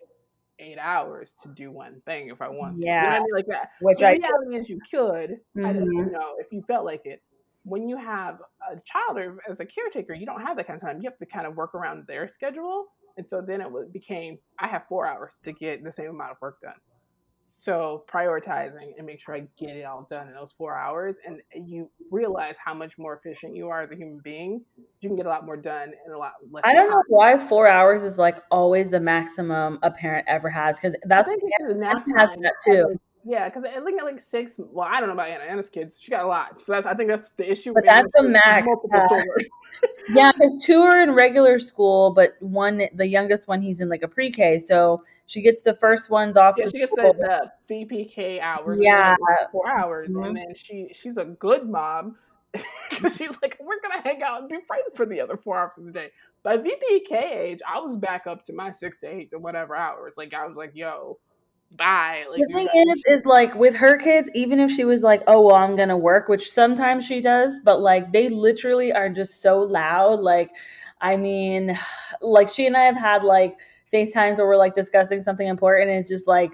[0.60, 2.78] eight hours to do one thing if I want.
[2.80, 3.04] Yeah.
[3.04, 3.28] You know I mean?
[3.34, 3.70] like that.
[3.82, 5.40] Which the I reality is you could.
[5.58, 5.66] Mm-hmm.
[5.66, 7.22] I you know, if you felt like it.
[7.64, 8.40] When you have
[8.72, 11.00] a child or as a caretaker, you don't have that kind of time.
[11.02, 12.88] You have to kind of work around their schedule.
[13.18, 16.38] And so then it became I have four hours to get the same amount of
[16.42, 16.74] work done.
[17.46, 21.40] So prioritizing and make sure I get it all done in those four hours, and
[21.56, 24.66] you realize how much more efficient you are as a human being.
[25.00, 26.64] You can get a lot more done in a lot less.
[26.66, 26.92] I don't time.
[26.92, 31.30] know why four hours is like always the maximum a parent ever has because that's
[31.30, 33.00] I think it's nap has that too.
[33.26, 34.60] Yeah, because I think at like six.
[34.60, 35.44] Well, I don't know about Anna.
[35.46, 37.72] Anna's kids, she got a lot, so that's, I think that's the issue.
[37.74, 38.68] But with that's the max,
[40.14, 44.04] yeah, because two are in regular school, but one, the youngest one, he's in like
[44.04, 46.56] a pre-K, so she gets the first ones off.
[46.58, 47.14] Yeah, she gets school.
[47.14, 48.80] the, the VPK hours.
[48.82, 49.16] Yeah.
[49.52, 50.28] four hours, Mhm.
[50.28, 52.18] and then she she's a good mom.
[53.18, 55.86] she's like, we're gonna hang out and be friends for the other four hours of
[55.86, 56.10] the day.
[56.44, 60.14] By VPK age, I was back up to my six to eight to whatever hours.
[60.18, 61.18] Like I was like, yo,
[61.78, 62.26] bye.
[62.30, 65.42] Like the thing is, is like with her kids, even if she was like, "Oh
[65.42, 69.60] well, I'm gonna work," which sometimes she does, but like they literally are just so
[69.60, 70.22] loud.
[70.22, 70.52] Like,
[71.02, 71.78] I mean,
[72.22, 73.58] like she and I have had like
[73.92, 76.52] FaceTimes where we're like discussing something important, and it's just like,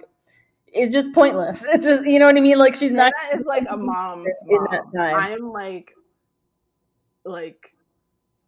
[0.67, 1.65] it's just pointless.
[1.73, 2.57] It's just, you know what I mean?
[2.57, 3.13] Like she's not.
[3.31, 4.25] Anna is like a that mom.
[4.95, 5.15] time.
[5.15, 5.93] I am like,
[7.25, 7.73] like,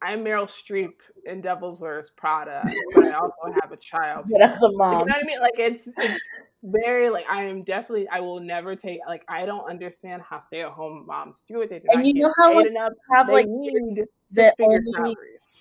[0.01, 0.93] I'm Meryl Streep
[1.26, 4.26] in Devil's Wears Prada, but I also have a child.
[4.32, 5.39] But as a mom, you know what I mean?
[5.39, 6.22] Like it's, it's
[6.64, 10.62] very like I am definitely I will never take like I don't understand how stay
[10.62, 11.70] at home moms do it.
[11.70, 12.68] They do And you know how, like,
[13.14, 14.05] have They like need
[14.36, 15.18] that only- salaries.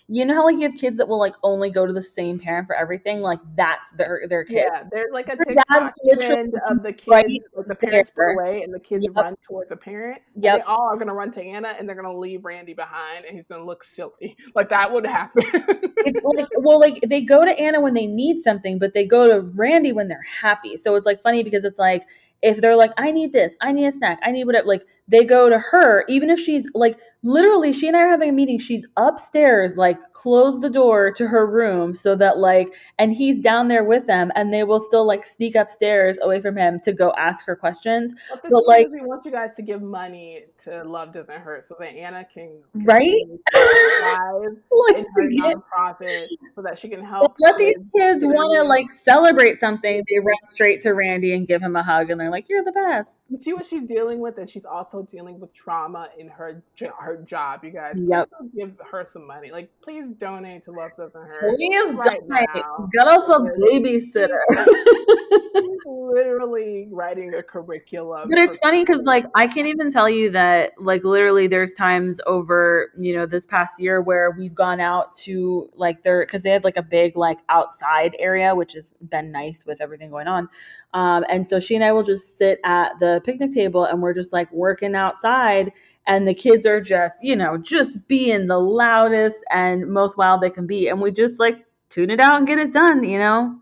[0.09, 2.39] you know how like you have kids that will like only go to the same
[2.39, 3.21] parent for everything.
[3.21, 4.67] Like that's their their kid.
[4.73, 8.63] Yeah, there's like a TikTok trend of the kids, right like the parents put away
[8.63, 9.15] and the kids Yep.
[9.15, 10.21] run towards a parent.
[10.35, 13.37] Yeah, they all are gonna run to Anna and they're gonna leave Randy behind and
[13.37, 14.37] he's gonna look silly.
[14.55, 15.43] Like that would happen.
[15.55, 19.29] it's like well like they go to anna when they need something but they go
[19.29, 22.05] to randy when they're happy so it's like funny because it's like
[22.43, 25.25] if they're like i need this i need a snack i need whatever like they
[25.25, 28.59] go to her even if she's like literally she and i are having a meeting
[28.59, 33.69] she's upstairs like close the door to her room so that like and he's down
[33.69, 37.13] there with them and they will still like sneak upstairs away from him to go
[37.19, 41.13] ask her questions But But, like- we want you guys to give money to Love
[41.13, 43.17] Doesn't Hurt so that Anna can Right?
[43.53, 47.35] like in to her get nonprofit so that she can help.
[47.41, 50.03] let these kids you know what I want to like celebrate something.
[50.09, 52.73] They run straight to Randy and give him a hug, and they're like, "You're the
[52.73, 56.63] best." See what she's dealing with, and she's also dealing with trauma in her
[56.99, 57.63] her job.
[57.65, 58.29] You guys, Yep.
[58.39, 59.53] please give her some money.
[59.53, 61.55] Like, please donate to Love Doesn't Hurt.
[61.57, 62.49] Please right donate.
[62.55, 62.89] now.
[62.99, 63.39] Got us a
[63.73, 64.41] babysitter.
[65.87, 68.29] Literally writing a curriculum.
[68.29, 72.21] But it's funny because, like, I can't even tell you that, like, literally, there's times
[72.27, 76.51] over, you know, this past year where we've gone out to, like, their because they
[76.51, 80.49] had, like, a big, like, outside area, which has been nice with everything going on.
[80.93, 84.15] Um, and so she and I will just sit at the picnic table and we're
[84.15, 85.73] just, like, working outside.
[86.07, 90.51] And the kids are just, you know, just being the loudest and most wild they
[90.51, 90.89] can be.
[90.89, 93.61] And we just, like, tune it out and get it done, you know?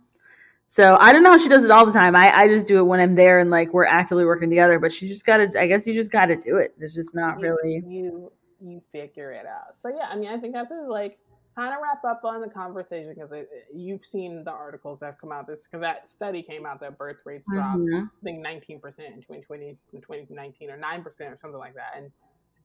[0.69, 2.15] So I don't know how she does it all the time.
[2.15, 4.79] I, I just do it when I'm there and like we're actively working together.
[4.79, 5.51] But she just gotta.
[5.59, 6.75] I guess you just gotta do it.
[6.79, 7.83] It's just not really.
[7.87, 8.31] you
[8.61, 9.81] you figure it out.
[9.81, 11.19] So yeah, I mean, I think that's just like
[11.59, 13.45] kind of wrap up on the conversation because
[13.75, 16.97] you've seen the articles that have come out this because that study came out that
[16.97, 18.07] birth rates dropped Mhm.
[18.07, 21.97] I think 19% in 2020 and 2019 or 9% or something like that.
[21.97, 22.13] And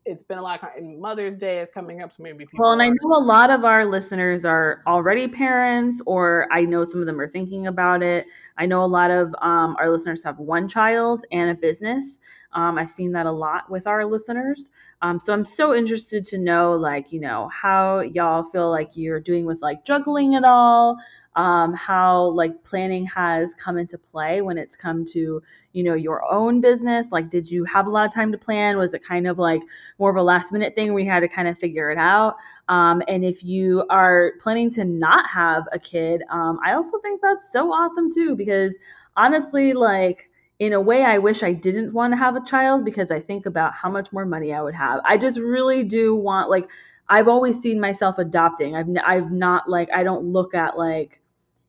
[0.06, 2.60] it's been a lot of, Mother's Day is coming up, so maybe people.
[2.64, 6.84] Well, and I know a lot of our listeners are already parents, or I know
[6.84, 8.28] some of them are thinking about it.
[8.58, 12.20] I know a lot of um, our listeners have one child and a business.
[12.52, 14.70] Um, I've seen that a lot with our listeners.
[15.04, 19.20] Um, so I'm so interested to know, like, you know, how y'all feel like you're
[19.20, 20.97] doing with like juggling it all,
[21.36, 25.43] um, how like planning has come into play when it's come to,
[25.74, 27.08] you know, your own business.
[27.12, 28.78] Like, did you have a lot of time to plan?
[28.78, 29.62] Was it kind of like
[29.99, 32.36] more of a last minute thing where you had to kind of figure it out?
[32.70, 37.20] Um, and if you are planning to not have a kid, um, I also think
[37.22, 38.74] that's so awesome too, because
[39.18, 40.30] honestly, like,
[40.60, 43.45] in a way, I wish I didn't want to have a child because I think
[43.45, 45.01] about how much more money I would have.
[45.04, 46.70] I just really do want, like,
[47.10, 48.76] I've always seen myself adopting.
[48.76, 51.22] I've, I've not, like, I don't look at, like,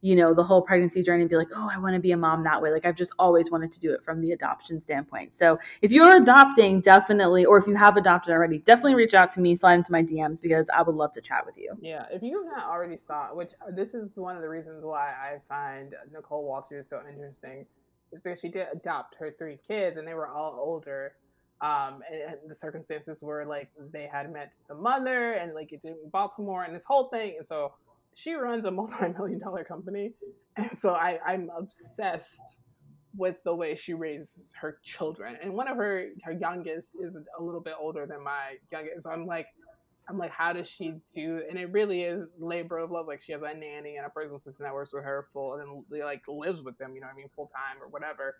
[0.04, 2.16] you know, the whole pregnancy journey and be like, oh, I want to be a
[2.16, 2.70] mom that way.
[2.70, 5.32] Like, I've just always wanted to do it from the adoption standpoint.
[5.32, 9.40] So, if you're adopting, definitely, or if you have adopted already, definitely reach out to
[9.40, 11.72] me, slide into my DMs because I would love to chat with you.
[11.80, 15.08] Yeah, if you've not already started, which uh, this is one of the reasons why
[15.08, 17.64] I find Nicole Walters so interesting,
[18.22, 21.12] because she did adopt her three kids and they were all older.
[21.60, 25.82] Um, and, and the circumstances were like they had met the mother and like it
[25.82, 27.36] did Baltimore and this whole thing.
[27.38, 27.72] And so
[28.14, 30.12] she runs a multi-million dollar company,
[30.56, 32.58] and so I, I'm obsessed
[33.16, 34.28] with the way she raises
[34.60, 35.36] her children.
[35.42, 39.02] And one of her her youngest is a little bit older than my youngest.
[39.04, 39.46] So I'm like,
[40.08, 41.42] I'm like, how does she do?
[41.48, 43.06] And it really is labor of love.
[43.06, 45.84] Like she has a nanny and a personal assistant that works with her full and
[46.04, 46.94] like lives with them.
[46.94, 48.34] You know, I mean, full time or whatever,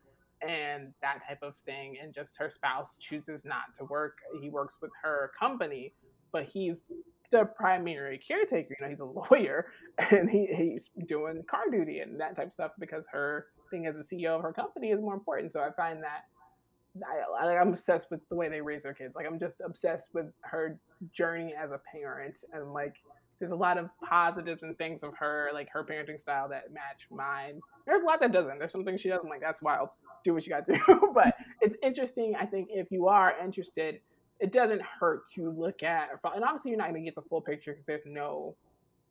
[0.46, 1.96] and that type of thing.
[2.02, 4.18] And just her spouse chooses not to work.
[4.40, 5.92] He works with her company,
[6.32, 6.76] but he's
[7.30, 8.76] the primary caretaker.
[8.78, 9.04] You know, he's a
[9.34, 9.66] lawyer
[10.10, 13.96] and he, he's doing car duty and that type of stuff because her thing as
[13.96, 15.52] a CEO of her company is more important.
[15.52, 16.24] So I find that
[17.03, 19.14] I, I, am obsessed with the way they raise their kids.
[19.14, 20.78] Like I'm just obsessed with her
[21.12, 22.97] journey as a parent, and like
[23.38, 27.07] there's a lot of positives and things of her, like her parenting style that match
[27.11, 27.61] mine.
[27.86, 28.59] There's a lot that doesn't.
[28.59, 29.40] There's something she doesn't like.
[29.40, 29.88] That's wild.
[30.24, 31.11] Do what you got to do.
[31.14, 32.34] but it's interesting.
[32.38, 34.01] I think if you are interested,
[34.40, 36.09] it doesn't hurt to look at.
[36.34, 38.55] And obviously, you're not going to get the full picture because there's no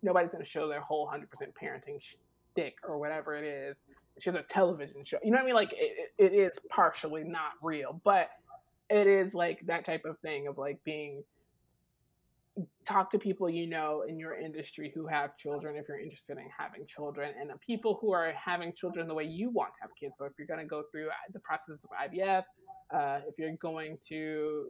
[0.02, 1.24] nobody's going to show their whole 100%
[1.62, 3.78] parenting shtick or whatever it is
[4.20, 5.18] she has a television show.
[5.24, 5.56] You know what I mean?
[5.56, 8.30] Like it, it is partially not real, but
[8.90, 11.24] it is like that type of thing of like being
[12.86, 16.48] talk to people you know in your industry who have children if you're interested in
[16.56, 20.14] having children and people who are having children the way you want to have kids
[20.18, 22.44] so if you're going to go through the process of ivf
[22.94, 24.68] uh, if you're going to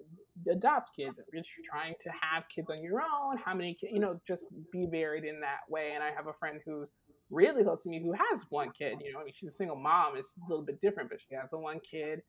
[0.50, 4.18] adopt kids if you're trying to have kids on your own how many you know
[4.26, 6.88] just be varied in that way and i have a friend who's
[7.34, 9.00] really close to me who has one kid.
[9.04, 10.16] You know, I mean, she's a single mom.
[10.18, 12.22] It's a little bit different, but she has the one kid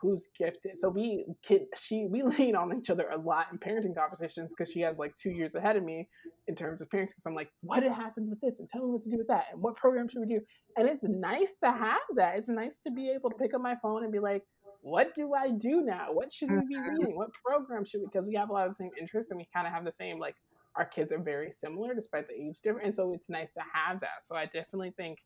[0.00, 0.78] who's gifted.
[0.78, 4.72] So we kid she we lean on each other a lot in parenting conversations because
[4.72, 6.08] she has like two years ahead of me
[6.48, 7.20] in terms of parenting.
[7.20, 9.46] So I'm like, what happened with this, and tell me what to do with that,
[9.52, 10.40] and what program should we do?
[10.76, 12.36] And it's nice to have that.
[12.36, 14.42] It's nice to be able to pick up my phone and be like.
[14.82, 16.06] What do I do now?
[16.10, 16.88] What should we be mm-hmm.
[16.88, 17.14] reading?
[17.14, 18.06] What program should we?
[18.10, 19.92] Because we have a lot of the same interests and we kind of have the
[19.92, 20.34] same like
[20.76, 22.86] our kids are very similar despite the age difference.
[22.86, 24.24] And so it's nice to have that.
[24.24, 25.18] So I definitely think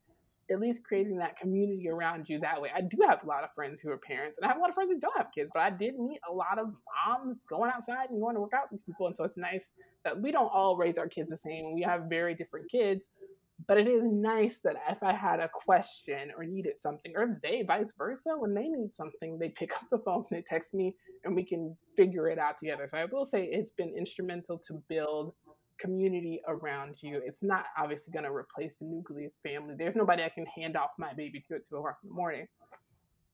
[0.50, 2.70] at least creating that community around you that way.
[2.74, 4.68] I do have a lot of friends who are parents, and I have a lot
[4.68, 6.66] of friends who don't have kids, but I did meet a lot of
[7.06, 9.06] moms going outside and going to work out with these people.
[9.06, 9.70] And so it's nice
[10.04, 11.74] that we don't all raise our kids the same.
[11.74, 13.08] We have very different kids,
[13.66, 17.42] but it is nice that if I had a question or needed something, or if
[17.42, 20.94] they vice versa, when they need something, they pick up the phone, they text me,
[21.24, 22.86] and we can figure it out together.
[22.88, 25.34] So I will say it's been instrumental to build
[25.78, 27.20] community around you.
[27.24, 29.74] It's not obviously going to replace the nucleus family.
[29.78, 32.46] There's nobody I can hand off my baby to at two o'clock in the morning.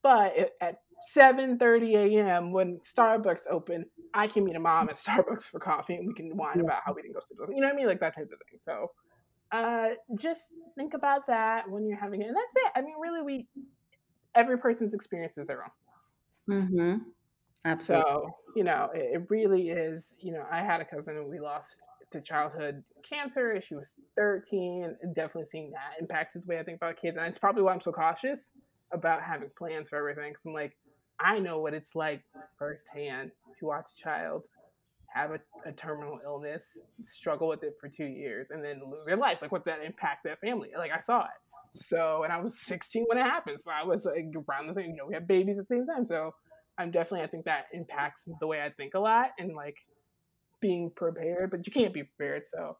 [0.02, 0.76] But at
[1.14, 2.52] 7:30 a.m.
[2.52, 6.36] when Starbucks open, I can meet a mom at Starbucks for coffee, and we can
[6.36, 7.54] whine about how we didn't go to the.
[7.54, 7.86] You know what I mean?
[7.86, 8.58] Like that type of thing.
[8.60, 8.90] So
[9.52, 9.88] uh,
[10.18, 12.72] just think about that when you're having it, and that's it.
[12.76, 13.46] I mean, really, we
[14.34, 16.62] every person's experience is their own.
[16.62, 16.96] Mm-hmm.
[17.64, 18.10] Absolutely.
[18.10, 20.14] So you know, it, it really is.
[20.20, 21.80] You know, I had a cousin and we lost
[22.12, 23.60] to childhood cancer.
[23.60, 24.96] She was 13.
[25.14, 27.16] Definitely seeing that impacted the way I think about kids.
[27.16, 28.52] And it's probably why I'm so cautious
[28.92, 30.32] about having plans for everything.
[30.32, 30.76] Cause I'm like,
[31.20, 32.22] I know what it's like
[32.58, 34.42] firsthand to watch a child
[35.14, 36.62] have a, a, terminal illness,
[37.02, 39.42] struggle with it for two years, and then lose their life.
[39.42, 40.70] Like, what that impact that family?
[40.76, 41.28] Like, I saw it.
[41.74, 43.60] So, and I was 16 when it happened.
[43.60, 45.86] So I was like around the same, you know, we had babies at the same
[45.86, 46.06] time.
[46.06, 46.34] So
[46.78, 49.30] I'm definitely, I think that impacts the way I think a lot.
[49.38, 49.76] And like,
[50.60, 52.42] being prepared, but you can't be prepared.
[52.46, 52.76] So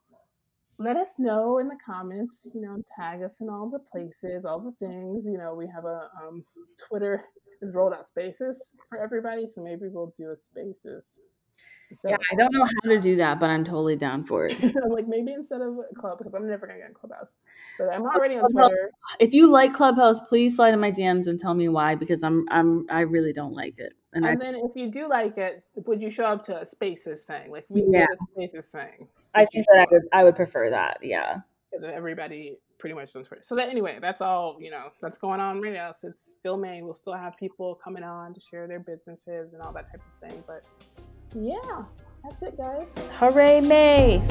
[0.78, 4.60] let us know in the comments, you know, tag us in all the places, all
[4.60, 5.24] the things.
[5.26, 6.44] You know, we have a um,
[6.88, 7.24] Twitter
[7.62, 11.18] is rolled out spaces for everybody, so maybe we'll do a spaces.
[12.02, 14.56] So, yeah, I don't know how to do that, but I'm totally down for it.
[14.90, 17.34] like maybe instead of club, because I'm never gonna get in Clubhouse,
[17.78, 18.90] but I'm oh, already on Twitter.
[19.18, 22.46] If you like Clubhouse, please slide in my DMs and tell me why, because I'm
[22.50, 23.94] I'm I really don't like it.
[24.12, 26.66] And, and I, then if you do like it, would you show up to a
[26.66, 27.50] spaces thing?
[27.50, 28.04] Like we yeah.
[28.04, 29.08] a spaces thing.
[29.34, 30.98] I think that I would I would prefer that.
[31.02, 31.38] Yeah.
[31.72, 33.42] Because everybody pretty much on Twitter.
[33.44, 35.92] So that anyway, that's all you know that's going on right now.
[35.92, 36.82] So it's still May.
[36.82, 40.28] We'll still have people coming on to share their businesses and all that type of
[40.28, 40.42] thing.
[40.46, 40.68] But
[41.34, 41.84] yeah,
[42.24, 42.86] that's it, guys.
[43.18, 44.22] Hooray, May!